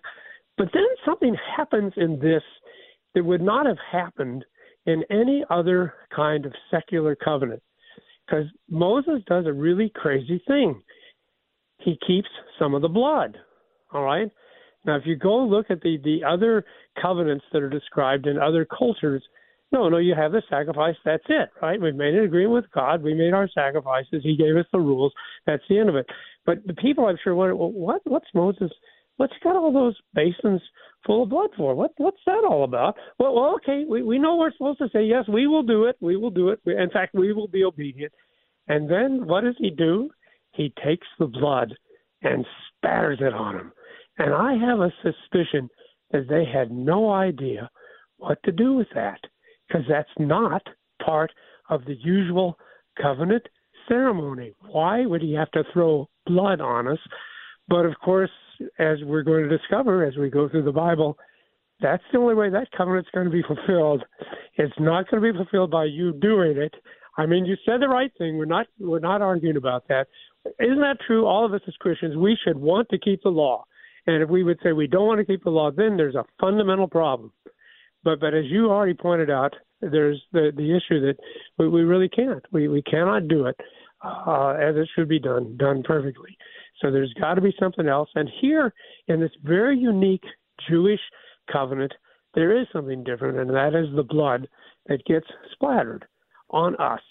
[0.58, 2.42] But then something happens in this
[3.14, 4.44] that would not have happened
[4.88, 7.62] in any other kind of secular covenant.
[8.26, 10.82] Because Moses does a really crazy thing.
[11.80, 13.38] He keeps some of the blood.
[13.91, 14.30] All right?
[14.86, 16.65] Now, if you go look at the, the other
[17.01, 19.24] covenants that are described in other cultures,
[19.71, 20.95] no, no, you have the sacrifice.
[21.03, 21.82] That's it, right?
[21.82, 23.01] We've made an agreement with God.
[23.01, 24.21] We made our sacrifices.
[24.21, 25.11] He gave us the rules.
[25.47, 26.05] That's the end of it.
[26.45, 28.01] But the people, I'm sure, wonder, well, what?
[28.03, 28.71] What's Moses?
[29.17, 30.61] What's got all those basins
[31.06, 31.76] full of blood for?
[31.76, 31.91] What?
[31.97, 32.95] What's that all about?
[33.20, 35.26] Well, well, okay, we we know we're supposed to say yes.
[35.28, 35.97] We will do it.
[36.01, 36.60] We will do it.
[36.66, 38.14] In fact, we will be obedient.
[38.68, 40.10] And then what does he do?
[40.54, 41.74] He takes the blood
[42.22, 42.45] and
[42.78, 43.74] spatters it on them.
[44.18, 45.70] And I have a suspicion
[46.12, 47.70] that they had no idea
[48.18, 49.20] what to do with that
[49.68, 50.62] because that's not
[51.04, 51.32] part
[51.70, 52.58] of the usual
[53.01, 53.43] covenant
[53.88, 54.54] ceremony.
[54.70, 56.99] Why would he have to throw blood on us?
[57.68, 58.30] But of course,
[58.80, 61.18] as we're going to discover as we go through the Bible,
[61.82, 64.04] that's the only way that covenant's going to be fulfilled.
[64.56, 66.74] It's not going to be fulfilled by you doing it.
[67.18, 68.38] I mean, you said the right thing.
[68.38, 70.08] We're not we're not arguing about that.
[70.60, 71.26] Isn't that true?
[71.26, 73.66] All of us as Christians, we should want to keep the law.
[74.08, 76.26] And if we would say we don't want to keep the law, then there's a
[76.39, 77.32] fundamental problem.
[78.04, 81.16] But but as you already pointed out, there's the the issue that
[81.58, 82.43] we, we really can't.
[82.51, 83.56] We we cannot do it
[84.04, 86.38] uh, as it should be done, done perfectly.
[86.82, 88.10] So there's got to be something else.
[88.16, 88.74] And here
[89.08, 90.24] in this very unique
[90.70, 90.99] Jewish
[91.51, 91.93] covenant,
[92.34, 94.47] there is something different, and that is the blood
[94.88, 96.06] that gets splattered
[96.49, 97.01] on us.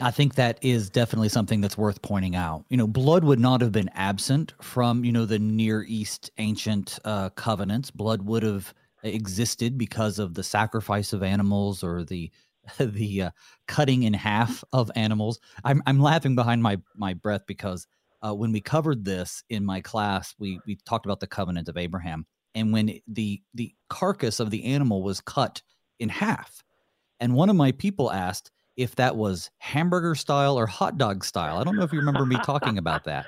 [0.00, 2.64] I think that is definitely something that's worth pointing out.
[2.68, 6.98] You know, blood would not have been absent from, you know, the Near East ancient
[7.04, 7.90] uh, covenants.
[7.90, 12.30] Blood would have existed because of the sacrifice of animals or the
[12.78, 13.30] the uh,
[13.66, 15.40] cutting in half of animals.
[15.64, 17.86] I'm I'm laughing behind my my breath because
[18.22, 21.76] uh, when we covered this in my class, we we talked about the covenant of
[21.76, 25.62] Abraham, and when the the carcass of the animal was cut
[25.98, 26.62] in half,
[27.20, 31.56] and one of my people asked if that was hamburger style or hot dog style.
[31.56, 33.26] I don't know if you remember me talking about that,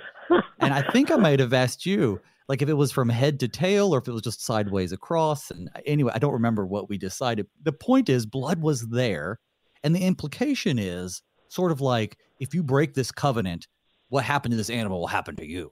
[0.60, 3.48] and I think I might have asked you like if it was from head to
[3.48, 5.50] tail or if it was just sideways across.
[5.50, 7.46] And uh, anyway, I don't remember what we decided.
[7.62, 9.38] The point is, blood was there.
[9.84, 13.68] And the implication is sort of like if you break this covenant,
[14.08, 15.70] what happened to this animal will happen to you.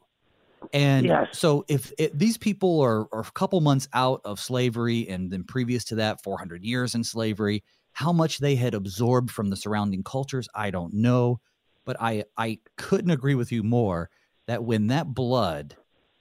[0.72, 1.28] And yes.
[1.32, 5.44] so, if it, these people are, are a couple months out of slavery, and then
[5.44, 7.62] previous to that, 400 years in slavery,
[7.92, 11.40] how much they had absorbed from the surrounding cultures, I don't know.
[11.84, 14.10] But I, I couldn't agree with you more
[14.46, 15.76] that when that blood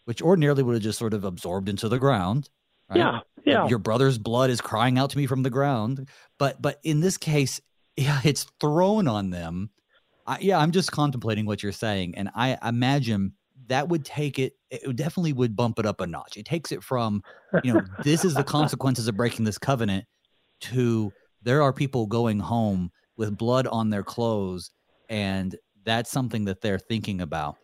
[0.06, 2.50] which ordinarily would have just sort of absorbed into the ground.
[2.90, 3.00] Right?
[3.00, 3.68] Yeah, yeah.
[3.68, 7.18] Your brother's blood is crying out to me from the ground, but but in this
[7.18, 7.60] case,
[7.98, 9.70] yeah, it's thrown on them.
[10.28, 13.34] I, yeah, I'm just contemplating what you're saying, and I imagine
[13.68, 14.54] that would take it.
[14.70, 16.38] It definitely would bump it up a notch.
[16.38, 17.24] It takes it from
[17.64, 20.06] you know this is the consequences of breaking this covenant
[20.62, 24.72] to there are people going home with blood on their clothes,
[25.10, 27.58] and that's something that they're thinking about.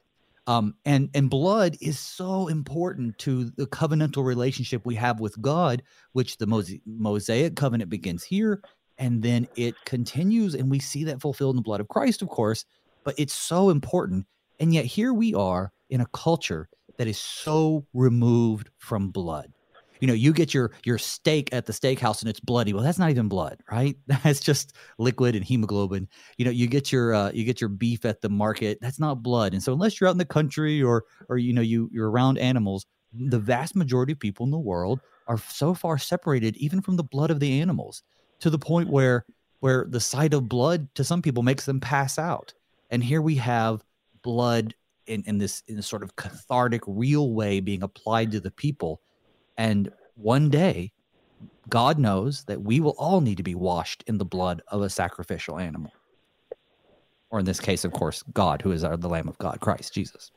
[0.48, 5.84] Um, and and blood is so important to the covenantal relationship we have with God,
[6.14, 8.62] which the Mosaic covenant begins here,
[8.98, 12.30] and then it continues, and we see that fulfilled in the blood of Christ, of
[12.30, 12.66] course.
[13.04, 14.26] But it's so important,
[14.60, 19.54] and yet here we are in a culture that is so removed from blood
[20.02, 22.74] you know, you get your your steak at the steakhouse and it's bloody.
[22.74, 23.96] Well, that's not even blood, right?
[24.08, 26.10] That's just liquid and hemoglobin.
[26.38, 28.80] You know, you get your uh, you get your beef at the market.
[28.82, 29.54] That's not blood.
[29.54, 32.40] And so unless you're out in the country or or you know you you're around
[32.40, 36.96] animals, the vast majority of people in the world are so far separated even from
[36.96, 38.02] the blood of the animals
[38.40, 39.24] to the point where
[39.60, 42.54] where the sight of blood to some people makes them pass out.
[42.90, 43.84] And here we have
[44.24, 44.74] blood
[45.06, 49.00] in, in this in this sort of cathartic, real way being applied to the people
[49.62, 50.92] and one day,
[51.70, 54.90] God knows that we will all need to be washed in the blood of a
[54.90, 55.92] sacrificial animal.
[57.30, 59.94] Or in this case, of course, God, who is our, the Lamb of God, Christ
[59.94, 60.32] Jesus.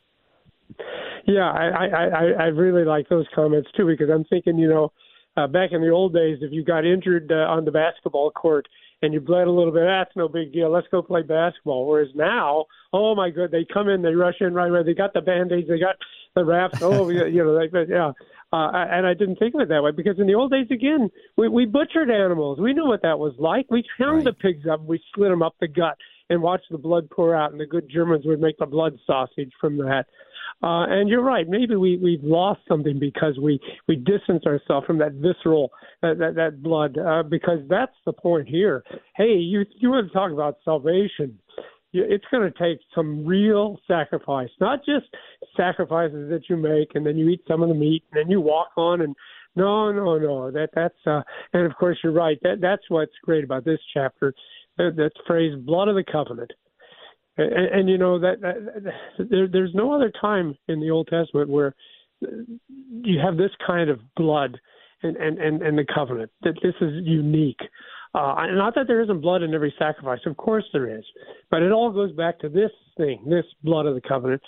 [1.26, 4.92] Yeah, I, I, I, really like those comments too because I'm thinking, you know,
[5.38, 8.68] uh, back in the old days, if you got injured uh, on the basketball court
[9.02, 10.70] and you bled a little bit, that's no big deal.
[10.70, 11.86] Let's go play basketball.
[11.86, 14.82] Whereas now, oh my God, they come in, they rush in right away.
[14.82, 15.96] They got the band-aids, they got
[16.34, 16.80] the wraps.
[16.82, 18.12] Oh, you know, like, yeah.
[18.52, 21.10] Uh, and I didn't think of it that way because in the old days, again,
[21.36, 22.60] we, we butchered animals.
[22.60, 23.66] We knew what that was like.
[23.68, 24.24] We hung right.
[24.24, 25.96] the pigs up, we slit them up the gut,
[26.30, 27.50] and watched the blood pour out.
[27.50, 30.06] And the good Germans would make the blood sausage from that.
[30.62, 31.46] Uh, and you're right.
[31.48, 35.70] Maybe we we've lost something because we we distance ourselves from that visceral
[36.02, 36.96] that that, that blood.
[36.96, 38.82] Uh, because that's the point here.
[39.16, 41.38] Hey, you you want to talk about salvation?
[41.96, 45.06] It's going to take some real sacrifice, not just
[45.56, 48.40] sacrifices that you make and then you eat some of the meat and then you
[48.40, 49.14] walk on and
[49.56, 50.50] no, no, no.
[50.50, 52.38] That that's uh, and of course you're right.
[52.42, 54.34] That that's what's great about this chapter.
[54.78, 56.52] That, that phrase, blood of the covenant.
[57.36, 61.48] And, and you know that, that there, there's no other time in the Old Testament
[61.48, 61.74] where
[63.02, 64.58] you have this kind of blood
[65.02, 66.30] and and and, and the covenant.
[66.42, 67.60] That this is unique.
[68.14, 70.20] Uh, not that there isn't blood in every sacrifice.
[70.26, 71.04] Of course there is,
[71.50, 74.42] but it all goes back to this thing, this blood of the covenant.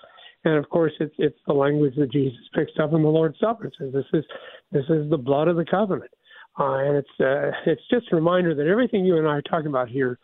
[0.44, 3.70] And of course, it's it's the language that Jesus picks up in the Lord's Supper.
[3.78, 4.24] Says this is
[4.70, 6.10] this is the blood of the covenant,
[6.58, 9.66] uh, and it's uh, it's just a reminder that everything you and I are talking
[9.66, 10.18] about here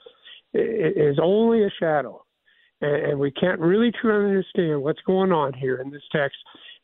[0.54, 2.22] is only a shadow
[2.82, 6.36] and, we can't really truly understand what's going on here in this text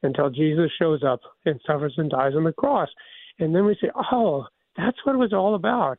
[0.02, 2.88] until Jesus shows up and suffers and dies on the cross.
[3.38, 4.46] And then we say, oh,
[4.76, 5.98] that's what it was all about.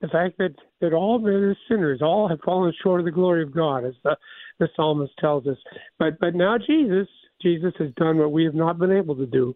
[0.00, 3.42] The fact that, that all men are sinners, all have fallen short of the glory
[3.42, 4.16] of God, as the,
[4.58, 5.56] the psalmist tells us.
[5.98, 7.08] But but now Jesus,
[7.40, 9.54] Jesus has done what we have not been able to do.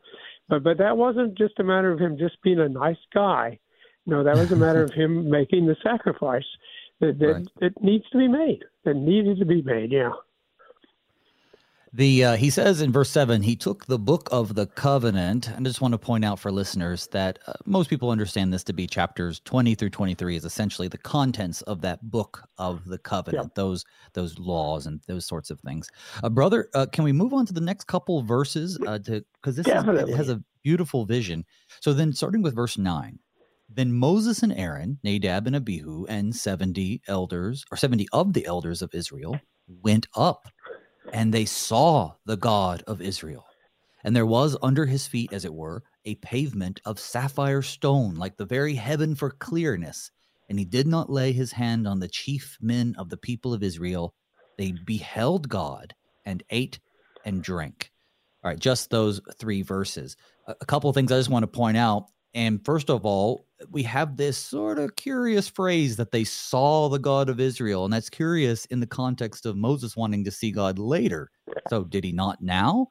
[0.48, 3.58] But but that wasn't just a matter of him just being a nice guy.
[4.06, 6.46] No, that was a matter of him making the sacrifice
[7.00, 7.48] that, that, right.
[7.60, 8.64] that needs to be made.
[8.84, 9.92] It needed to be made.
[9.92, 10.10] Yeah.
[11.94, 15.50] The uh, he says in verse seven, he took the book of the covenant.
[15.56, 18.74] I just want to point out for listeners that uh, most people understand this to
[18.74, 22.98] be chapters twenty through twenty three is essentially the contents of that book of the
[22.98, 25.88] covenant, those those laws and those sorts of things.
[26.22, 29.56] Uh, brother, uh, can we move on to the next couple verses uh, to because
[29.56, 31.42] this is, has a beautiful vision.
[31.80, 33.18] So then, starting with verse nine.
[33.68, 38.82] Then Moses and Aaron, Nadab and Abihu, and 70 elders, or 70 of the elders
[38.82, 40.48] of Israel, went up,
[41.12, 43.44] and they saw the God of Israel.
[44.04, 48.36] And there was under his feet, as it were, a pavement of sapphire stone, like
[48.36, 50.10] the very heaven for clearness.
[50.48, 53.62] And he did not lay his hand on the chief men of the people of
[53.62, 54.14] Israel.
[54.56, 55.94] They beheld God
[56.24, 56.78] and ate
[57.24, 57.90] and drank.
[58.42, 60.16] All right, just those three verses.
[60.46, 62.06] A couple of things I just want to point out.
[62.32, 66.98] And first of all, we have this sort of curious phrase that they saw the
[66.98, 67.84] God of Israel.
[67.84, 71.30] And that's curious in the context of Moses wanting to see God later.
[71.68, 72.88] So, did he not now?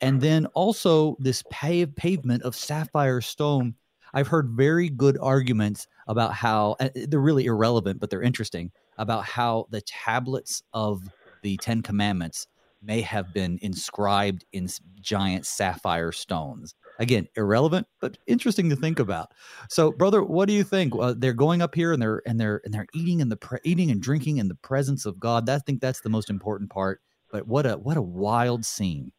[0.00, 3.74] And then also this pave, pavement of sapphire stone.
[4.14, 8.72] I've heard very good arguments about how uh, uh, they're really irrelevant, but they're interesting
[8.96, 11.02] about how the tablets of
[11.42, 12.46] the Ten Commandments
[12.82, 14.68] may have been inscribed in
[15.00, 16.74] giant sapphire stones.
[16.98, 19.28] Again, irrelevant, but interesting to think about.
[19.70, 20.92] So, brother, what do you think?
[20.98, 23.60] Uh, they're going up here and they're and they're and they're eating in the pre-
[23.64, 25.48] eating and drinking in the presence of God.
[25.48, 27.00] I think that's the most important part.
[27.30, 29.12] But what a what a wild scene.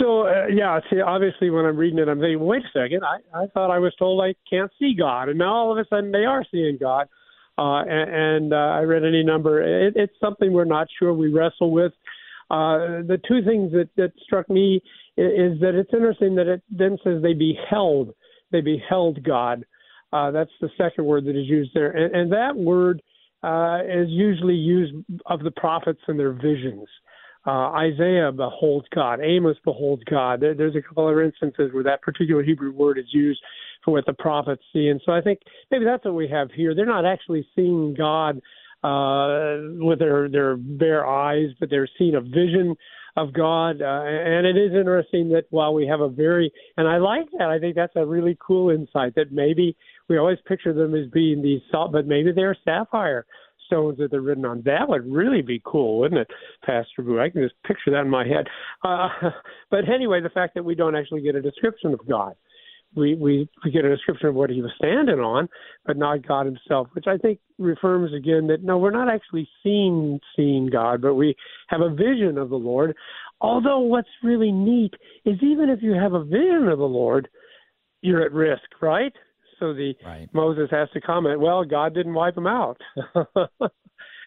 [0.00, 3.42] So uh, yeah, see, obviously when I'm reading it, I'm thinking, wait a second, I,
[3.42, 6.10] I thought I was told I can't see God, and now all of a sudden
[6.10, 7.06] they are seeing God.
[7.58, 9.60] Uh, and, and uh, I read any number.
[9.60, 11.12] It, it's something we're not sure.
[11.12, 11.92] We wrestle with.
[12.50, 14.82] Uh, the two things that, that struck me
[15.16, 18.14] is, that it's interesting that it then says they beheld,
[18.52, 19.64] they beheld God.
[20.12, 23.00] Uh, that's the second word that is used there, and, and that word
[23.42, 24.94] uh, is usually used
[25.26, 26.86] of the prophets and their visions.
[27.46, 29.20] Uh, Isaiah beholds God.
[29.22, 30.40] Amos beholds God.
[30.40, 33.40] There, there's a couple other instances where that particular Hebrew word is used
[33.82, 34.88] for what the prophets see.
[34.88, 35.40] And so I think
[35.70, 36.74] maybe that's what we have here.
[36.74, 38.40] They're not actually seeing God
[38.82, 42.76] uh, with their their bare eyes, but they're seeing a vision
[43.16, 43.82] of God.
[43.82, 47.48] Uh, and it is interesting that while we have a very and I like that.
[47.48, 49.76] I think that's a really cool insight that maybe
[50.08, 53.26] we always picture them as being these salt, but maybe they're sapphire
[53.66, 54.62] stones that they're written on.
[54.64, 56.28] That would really be cool, wouldn't it,
[56.64, 57.20] Pastor Booe?
[57.20, 58.46] I can just picture that in my head.
[58.82, 59.08] Uh,
[59.70, 62.34] but anyway, the fact that we don't actually get a description of God
[62.94, 65.48] we, we, we get a description of what he was standing on,
[65.86, 70.18] but not God himself, which I think reaffirms again that no, we're not actually seeing
[70.36, 71.34] seeing God, but we
[71.68, 72.96] have a vision of the Lord.
[73.40, 77.28] Although what's really neat is even if you have a vision of the Lord,
[78.02, 79.12] you're at risk, right?
[79.58, 80.28] So the right.
[80.32, 82.80] Moses has to comment, well, God didn't wipe him out.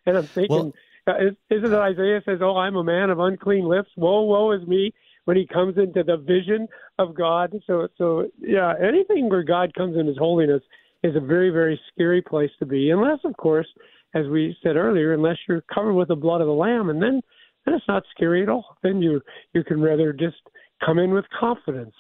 [0.06, 0.74] and I'm thinking, well,
[1.08, 3.90] uh, is, isn't it Isaiah says, oh, I'm a man of unclean lips.
[3.98, 4.94] Woe, woe is me
[5.26, 6.68] when he comes into the vision
[7.00, 7.54] of God.
[7.66, 10.62] So, so yeah, anything where God comes in His holiness
[11.04, 12.90] is a very, very scary place to be.
[12.90, 13.68] Unless, of course,
[14.14, 17.22] as we said earlier, unless you're covered with the blood of the Lamb, and then
[17.66, 18.78] then it's not scary at all.
[18.84, 19.22] Then you
[19.54, 20.38] you can rather just
[20.86, 21.96] come in with confidence,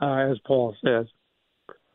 [0.00, 1.06] uh, as Paul says.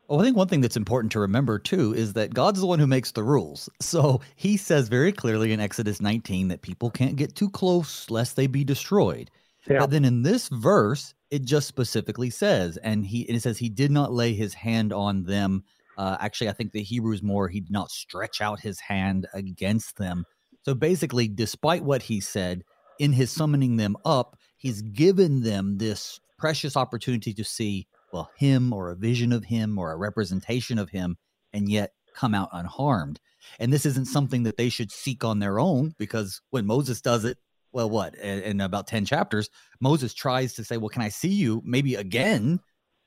[0.08, 2.80] Well, I think one thing that's important to remember too is that God's the one
[2.80, 3.68] who makes the rules.
[3.80, 8.34] So he says very clearly in Exodus 19 that people can't get too close lest
[8.34, 9.30] they be destroyed.
[9.68, 9.80] Yeah.
[9.80, 13.90] But then in this verse, it just specifically says, and he it says he did
[13.90, 15.64] not lay his hand on them.
[15.98, 19.96] Uh, actually, I think the Hebrews more he did not stretch out his hand against
[19.96, 20.24] them.
[20.64, 22.62] So basically, despite what he said
[22.98, 28.72] in his summoning them up, he's given them this precious opportunity to see well him
[28.72, 31.16] or a vision of him or a representation of him,
[31.52, 33.20] and yet come out unharmed.
[33.58, 37.24] And this isn't something that they should seek on their own because when Moses does
[37.24, 37.38] it,
[37.72, 39.50] well, what in, in about 10 chapters,
[39.80, 42.60] Moses tries to say, Well, can I see you maybe again?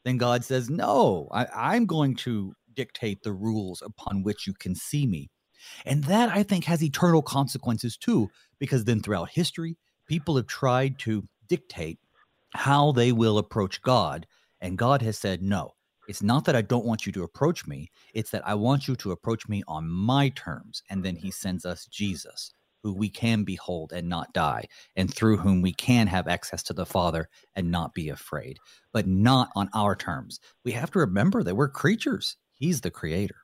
[0.06, 4.76] Then God says, No, I, I'm going to dictate the rules upon which you can
[4.76, 5.30] see me.
[5.86, 11.00] And that I think has eternal consequences too, because then throughout history, people have tried
[11.00, 12.00] to dictate
[12.52, 14.28] how they will approach God.
[14.62, 15.72] And God has said, No,
[16.08, 18.96] it's not that I don't want you to approach me, it's that I want you
[18.98, 20.84] to approach me on my terms.
[20.90, 22.54] And then he sends us Jesus
[22.84, 26.74] who we can behold and not die, and through whom we can have access to
[26.74, 28.60] the Father and not be afraid,
[28.92, 30.40] but not on our terms.
[30.64, 32.36] We have to remember that we're creatures.
[32.54, 33.38] He's the creator.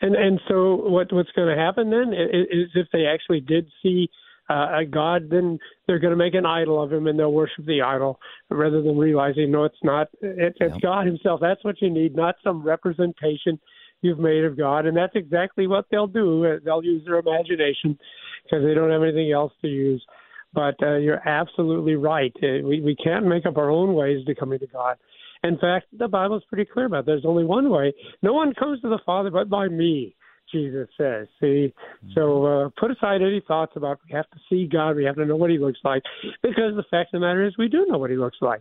[0.00, 4.08] And and so what what's going to happen then is if they actually did see
[4.48, 7.66] uh, a god, then they're going to make an idol of him and they'll worship
[7.66, 10.08] the idol rather than realizing no, it's not.
[10.22, 10.82] It, it's yep.
[10.82, 11.40] God Himself.
[11.40, 13.60] That's what you need, not some representation
[14.02, 16.44] you've made of God, and that's exactly what they'll do.
[16.46, 17.98] Uh, they'll use their imagination
[18.44, 20.04] because they don't have anything else to use.
[20.52, 22.32] But uh, you're absolutely right.
[22.42, 24.96] Uh, we we can't make up our own ways to coming to God.
[25.42, 27.06] In fact, the Bible is pretty clear about it.
[27.06, 27.94] there's only one way.
[28.22, 30.14] No one comes to the Father but by me.
[30.52, 31.28] Jesus says.
[31.40, 31.72] See,
[32.12, 35.24] so uh, put aside any thoughts about we have to see God, we have to
[35.24, 36.02] know what He looks like,
[36.42, 38.60] because the fact of the matter is we do know what He looks like.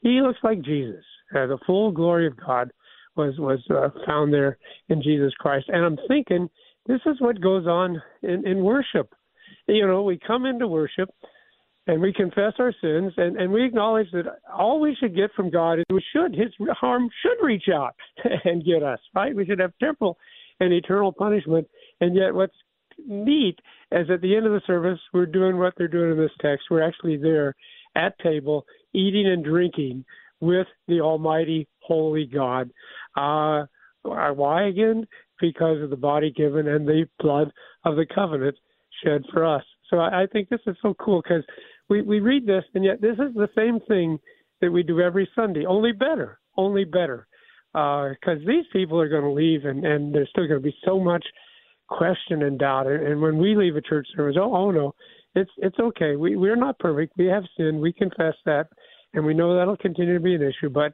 [0.00, 2.72] He looks like Jesus, uh, the full glory of God
[3.16, 4.58] was was uh, found there
[4.88, 5.66] in Jesus Christ.
[5.68, 6.48] And I'm thinking
[6.86, 9.12] this is what goes on in, in worship.
[9.68, 11.08] You know, we come into worship
[11.86, 15.50] and we confess our sins and, and we acknowledge that all we should get from
[15.50, 17.94] God is we should his harm should reach out
[18.44, 19.34] and get us, right?
[19.34, 20.18] We should have temporal
[20.60, 21.68] and eternal punishment.
[22.00, 22.54] And yet what's
[23.06, 23.58] neat
[23.90, 26.66] is at the end of the service we're doing what they're doing in this text.
[26.70, 27.54] We're actually there
[27.96, 30.04] at table eating and drinking
[30.40, 32.70] with the Almighty Holy God.
[33.16, 33.66] Uh,
[34.02, 35.06] why again?
[35.40, 37.52] Because of the body given and the blood
[37.84, 38.56] of the covenant
[39.04, 39.64] shed for us.
[39.90, 41.44] So I, I think this is so cool because
[41.88, 44.18] we, we read this, and yet this is the same thing
[44.60, 47.26] that we do every Sunday, only better, only better.
[47.72, 50.76] Because uh, these people are going to leave, and, and there's still going to be
[50.84, 51.24] so much
[51.88, 52.86] question and doubt.
[52.86, 54.94] And, and when we leave a church service, oh, oh no,
[55.34, 56.16] it's it's okay.
[56.16, 57.14] We we're not perfect.
[57.16, 57.80] We have sinned.
[57.80, 58.68] We confess that,
[59.14, 60.68] and we know that'll continue to be an issue.
[60.68, 60.92] But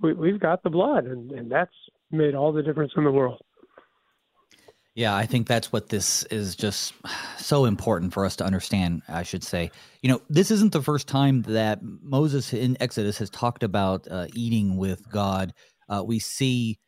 [0.00, 1.74] we, we've got the blood, and, and that's
[2.10, 3.40] made all the difference in the world.
[4.94, 6.94] Yeah, I think that's what this is just
[7.36, 9.72] so important for us to understand, I should say.
[10.02, 14.28] You know, this isn't the first time that Moses in Exodus has talked about uh,
[14.34, 15.52] eating with God.
[15.88, 16.78] Uh, we see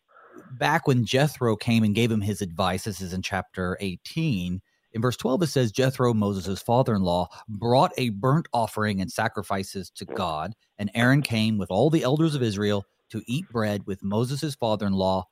[0.52, 4.61] back when Jethro came and gave him his advice, this is in chapter 18.
[4.92, 9.11] In verse 12, it says Jethro, Moses' father in law, brought a burnt offering and
[9.11, 13.86] sacrifices to God, and Aaron came with all the elders of Israel to eat bread
[13.86, 15.26] with Moses' father in law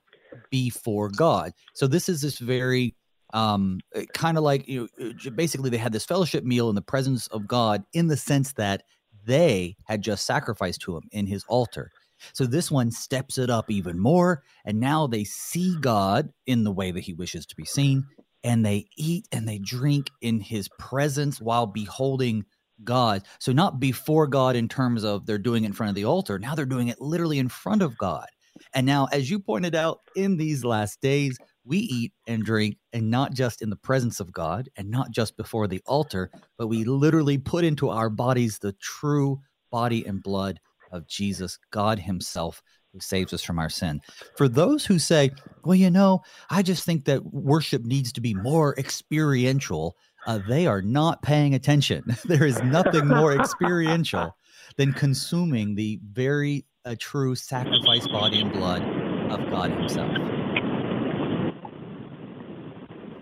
[0.49, 1.53] before God.
[1.73, 2.95] So this is this very
[3.33, 3.79] um,
[4.13, 7.27] kind of like you know, uh, basically they had this fellowship meal in the presence
[7.27, 8.83] of God in the sense that
[9.25, 11.91] they had just sacrificed to him in his altar.
[12.33, 16.71] So this one steps it up even more, and now they see God in the
[16.71, 18.05] way that he wishes to be seen,
[18.43, 22.45] and they eat and they drink in his presence while beholding
[22.83, 23.23] God.
[23.39, 26.39] So not before God in terms of they're doing it in front of the altar.
[26.39, 28.27] Now they're doing it literally in front of God.
[28.73, 33.09] And now, as you pointed out, in these last days, we eat and drink, and
[33.09, 36.83] not just in the presence of God and not just before the altar, but we
[36.83, 40.59] literally put into our bodies the true body and blood
[40.91, 42.61] of Jesus, God Himself,
[42.93, 43.99] who saves us from our sin.
[44.37, 45.31] For those who say,
[45.65, 50.67] well, you know, I just think that worship needs to be more experiential, uh, they
[50.67, 52.03] are not paying attention.
[52.25, 54.35] there is nothing more experiential
[54.77, 58.83] than consuming the very a true sacrifice, body and blood
[59.31, 60.11] of God Himself.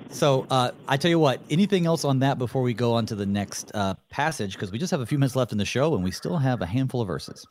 [0.09, 3.15] So uh, I tell you what, anything else on that before we go on to
[3.15, 4.53] the next uh, passage?
[4.53, 6.61] Because we just have a few minutes left in the show and we still have
[6.61, 7.47] a handful of verses.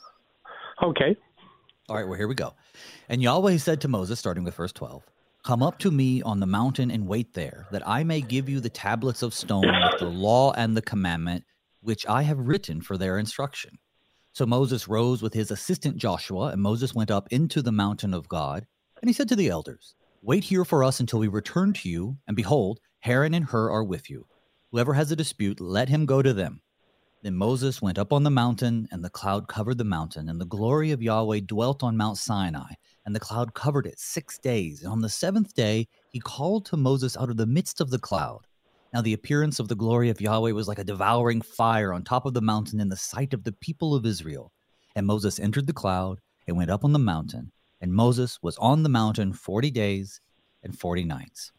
[0.82, 1.16] Okay.
[1.88, 2.54] All right, well, here we go.
[3.08, 5.02] And Yahweh said to Moses, starting with verse 12,
[5.44, 8.60] Come up to me on the mountain and wait there, that I may give you
[8.60, 11.44] the tablets of stone with the law and the commandment,
[11.80, 13.78] which I have written for their instruction.
[14.32, 18.28] So Moses rose with his assistant Joshua, and Moses went up into the mountain of
[18.28, 18.66] God.
[19.00, 22.18] And he said to the elders, Wait here for us until we return to you,
[22.28, 24.28] and behold, Aaron and Hur are with you.
[24.70, 26.62] Whoever has a dispute, let him go to them.
[27.22, 30.46] Then Moses went up on the mountain, and the cloud covered the mountain, and the
[30.46, 32.74] glory of Yahweh dwelt on Mount Sinai,
[33.04, 34.82] and the cloud covered it six days.
[34.82, 37.98] And on the seventh day, he called to Moses out of the midst of the
[37.98, 38.46] cloud.
[38.92, 42.26] Now the appearance of the glory of Yahweh was like a devouring fire on top
[42.26, 44.52] of the mountain in the sight of the people of Israel.
[44.94, 48.82] And Moses entered the cloud and went up on the mountain, and Moses was on
[48.82, 50.20] the mountain 40 days
[50.62, 51.52] and 40 nights.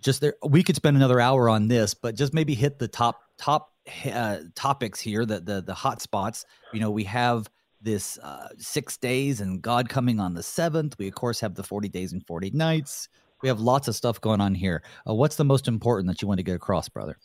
[0.00, 3.20] Just there, we could spend another hour on this, but just maybe hit the top
[3.38, 3.72] top
[4.06, 6.44] uh, topics here, the the the hot spots.
[6.72, 7.48] You know, we have
[7.82, 10.96] this uh, six days and God coming on the seventh.
[10.98, 13.08] We of course have the 40 days and 40 nights.
[13.42, 14.82] We have lots of stuff going on here.
[15.08, 17.18] Uh, what's the most important that you want to get across, brother?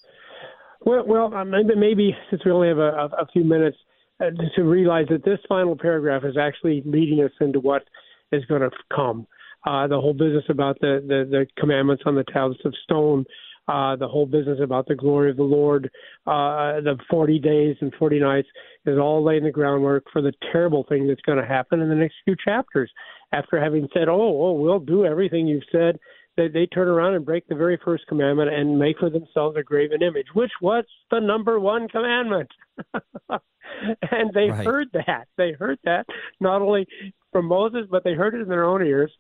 [0.82, 3.78] Well, well, uh, maybe, since we only have a, a, a few minutes,
[4.20, 7.84] uh, to realize that this final paragraph is actually leading us into what
[8.32, 9.28] is going to come.
[9.66, 13.26] Uh, the whole business about the, the, the commandments on the tablets of stone,
[13.68, 15.92] uh, the whole business about the glory of the Lord,
[16.26, 18.48] uh, the 40 days and 40 nights
[18.88, 21.96] is all laying the groundwork for the terrible thing that's going to happen in the
[21.96, 22.92] next few chapters.
[23.34, 26.00] After having said, "Oh, oh, we'll do everything you've said,"
[26.38, 29.64] they, they turn around and break the very first commandment and make for themselves a
[29.64, 32.50] graven image, which was the number one commandment.
[32.94, 34.66] and they right.
[34.66, 35.28] heard that.
[35.38, 36.06] They heard that
[36.40, 36.88] not only
[37.32, 39.12] from Moses, but they heard it in their own ears.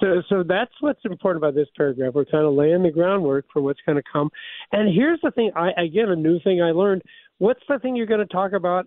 [0.00, 2.14] So, so that's what's important about this paragraph.
[2.14, 4.30] We're kind of laying the groundwork for what's going to come.
[4.72, 5.50] And here's the thing.
[5.56, 7.02] I again, a new thing I learned.
[7.38, 8.86] What's the thing you're going to talk about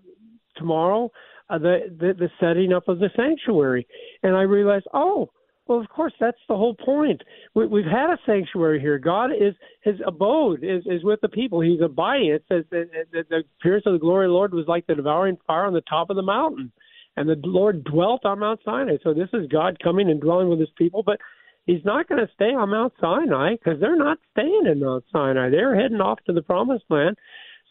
[0.56, 1.12] tomorrow?
[1.50, 3.88] Uh, the, the the setting up of the sanctuary.
[4.22, 5.30] And I realized, oh,
[5.70, 7.22] well, of course, that's the whole point.
[7.54, 8.98] We, we've had a sanctuary here.
[8.98, 11.62] God is his abode is, is with the people.
[11.62, 12.32] He's abiding.
[12.32, 15.38] It says that, the appearance of the glory of the Lord was like the devouring
[15.46, 16.72] fire on the top of the mountain,
[17.18, 18.98] and the Lord dwelt on Mount Sinai.
[19.04, 21.20] So this is God coming and dwelling with His people, but
[21.66, 25.52] He's not going to stay on Mount Sinai because they're not staying in Mount Sinai.
[25.52, 27.16] They're heading off to the Promised Land.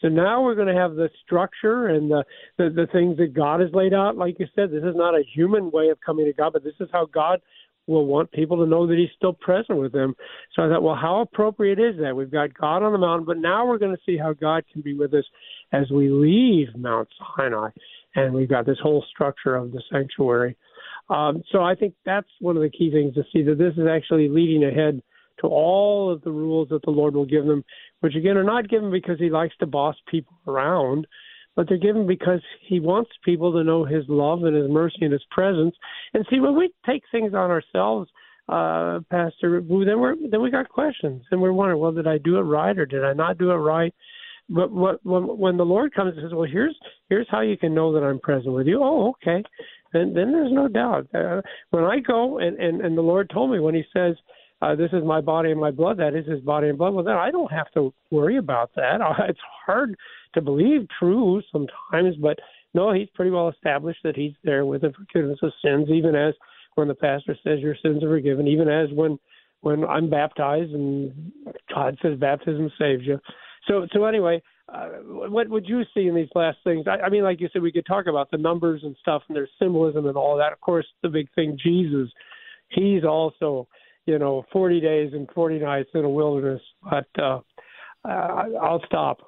[0.01, 2.25] So now we're going to have the structure and the,
[2.57, 4.17] the the things that God has laid out.
[4.17, 6.75] Like you said, this is not a human way of coming to God, but this
[6.81, 7.41] is how God
[7.89, 10.15] will want people to know that he's still present with them.
[10.55, 12.15] So I thought, well, how appropriate is that?
[12.15, 14.83] We've got God on the mountain, but now we're going to see how God can
[14.83, 15.25] be with us
[15.73, 17.71] as we leave Mount Sinai.
[18.15, 20.57] And we've got this whole structure of the sanctuary.
[21.09, 23.89] Um, so I think that's one of the key things to see that this is
[23.91, 25.03] actually leading ahead
[25.41, 27.65] to all of the rules that the Lord will give them,
[28.01, 31.07] which again are not given because he likes to boss people around,
[31.57, 35.13] but they're given because he wants people to know his love and his mercy and
[35.13, 35.75] his presence.
[36.15, 38.09] And see, when we take things on ourselves,
[38.49, 42.39] uh, Pastor, then we're then we got questions, and we're wondering, well, did I do
[42.39, 43.95] it right or did I not do it right?
[44.49, 46.77] But what, when, when the Lord comes and says, well, here's
[47.11, 48.83] here's how you can know that I'm present with you.
[48.83, 49.43] Oh, okay.
[49.93, 51.07] Then then there's no doubt.
[51.15, 54.15] Uh, when I go and, and and the Lord told me when He says,
[54.61, 56.95] uh, "This is my body and my blood," that is His body and blood.
[56.95, 59.01] Well, then I don't have to worry about that.
[59.29, 59.97] It's hard
[60.35, 62.39] to believe true sometimes, but
[62.75, 66.35] no, he's pretty well established that he's there with the forgiveness of sins, even as
[66.75, 69.19] when the pastor says your sins are forgiven, even as when
[69.61, 71.33] when I'm baptized and
[71.75, 73.19] God says baptism saves you.
[73.67, 74.43] So so anyway,
[74.73, 76.87] uh, what would you see in these last things?
[76.87, 79.37] I, I mean, like you said, we could talk about the numbers and stuff, and
[79.37, 80.53] their symbolism and all that.
[80.53, 82.09] Of course, the big thing, Jesus,
[82.69, 83.67] he's also
[84.09, 86.63] you know 40 days and 40 nights in a wilderness.
[86.83, 87.41] But uh,
[88.05, 89.19] I'll stop.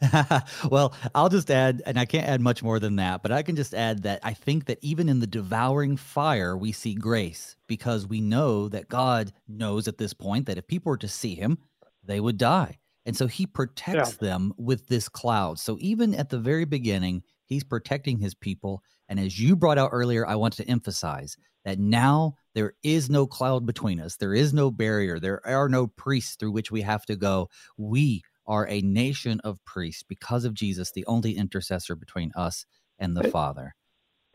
[0.70, 3.54] well, I'll just add, and I can't add much more than that, but I can
[3.54, 8.06] just add that I think that even in the devouring fire, we see grace because
[8.06, 11.58] we know that God knows at this point that if people were to see him,
[12.02, 12.78] they would die.
[13.06, 14.28] And so he protects yeah.
[14.28, 15.58] them with this cloud.
[15.58, 18.82] So even at the very beginning, he's protecting his people.
[19.08, 23.26] And as you brought out earlier, I want to emphasize that now there is no
[23.26, 24.16] cloud between us.
[24.16, 25.18] There is no barrier.
[25.18, 27.48] There are no priests through which we have to go.
[27.76, 32.66] We are a nation of priests because of Jesus, the only intercessor between us
[32.98, 33.74] and the and, Father.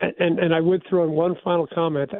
[0.00, 2.10] And and I would throw in one final comment.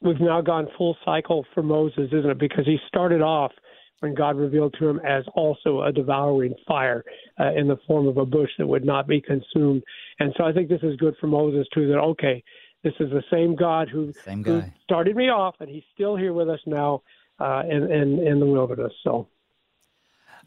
[0.00, 2.38] We've now gone full cycle for Moses, isn't it?
[2.38, 3.52] Because he started off
[4.00, 7.04] when God revealed to him as also a devouring fire
[7.40, 9.82] uh, in the form of a bush that would not be consumed.
[10.20, 11.88] And so I think this is good for Moses too.
[11.88, 12.42] That okay,
[12.82, 16.32] this is the same God who, same who started me off, and He's still here
[16.32, 17.02] with us now
[17.40, 18.92] uh, in, in in the wilderness.
[19.04, 19.28] So.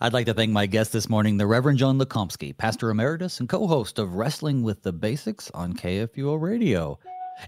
[0.03, 3.47] I'd like to thank my guest this morning, the Reverend John Lukomski, pastor emeritus and
[3.47, 6.97] co host of Wrestling with the Basics on KFUO Radio.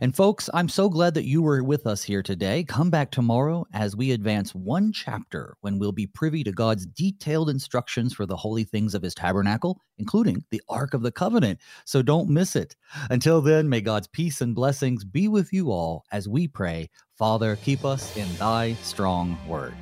[0.02, 2.64] And folks, I'm so glad that you were with us here today.
[2.64, 7.50] Come back tomorrow as we advance one chapter when we'll be privy to God's detailed
[7.50, 11.60] instructions for the holy things of his tabernacle, including the Ark of the Covenant.
[11.86, 12.76] So don't miss it.
[13.10, 17.56] Until then, may God's peace and blessings be with you all as we pray, Father,
[17.58, 19.76] keep us in thy strong word.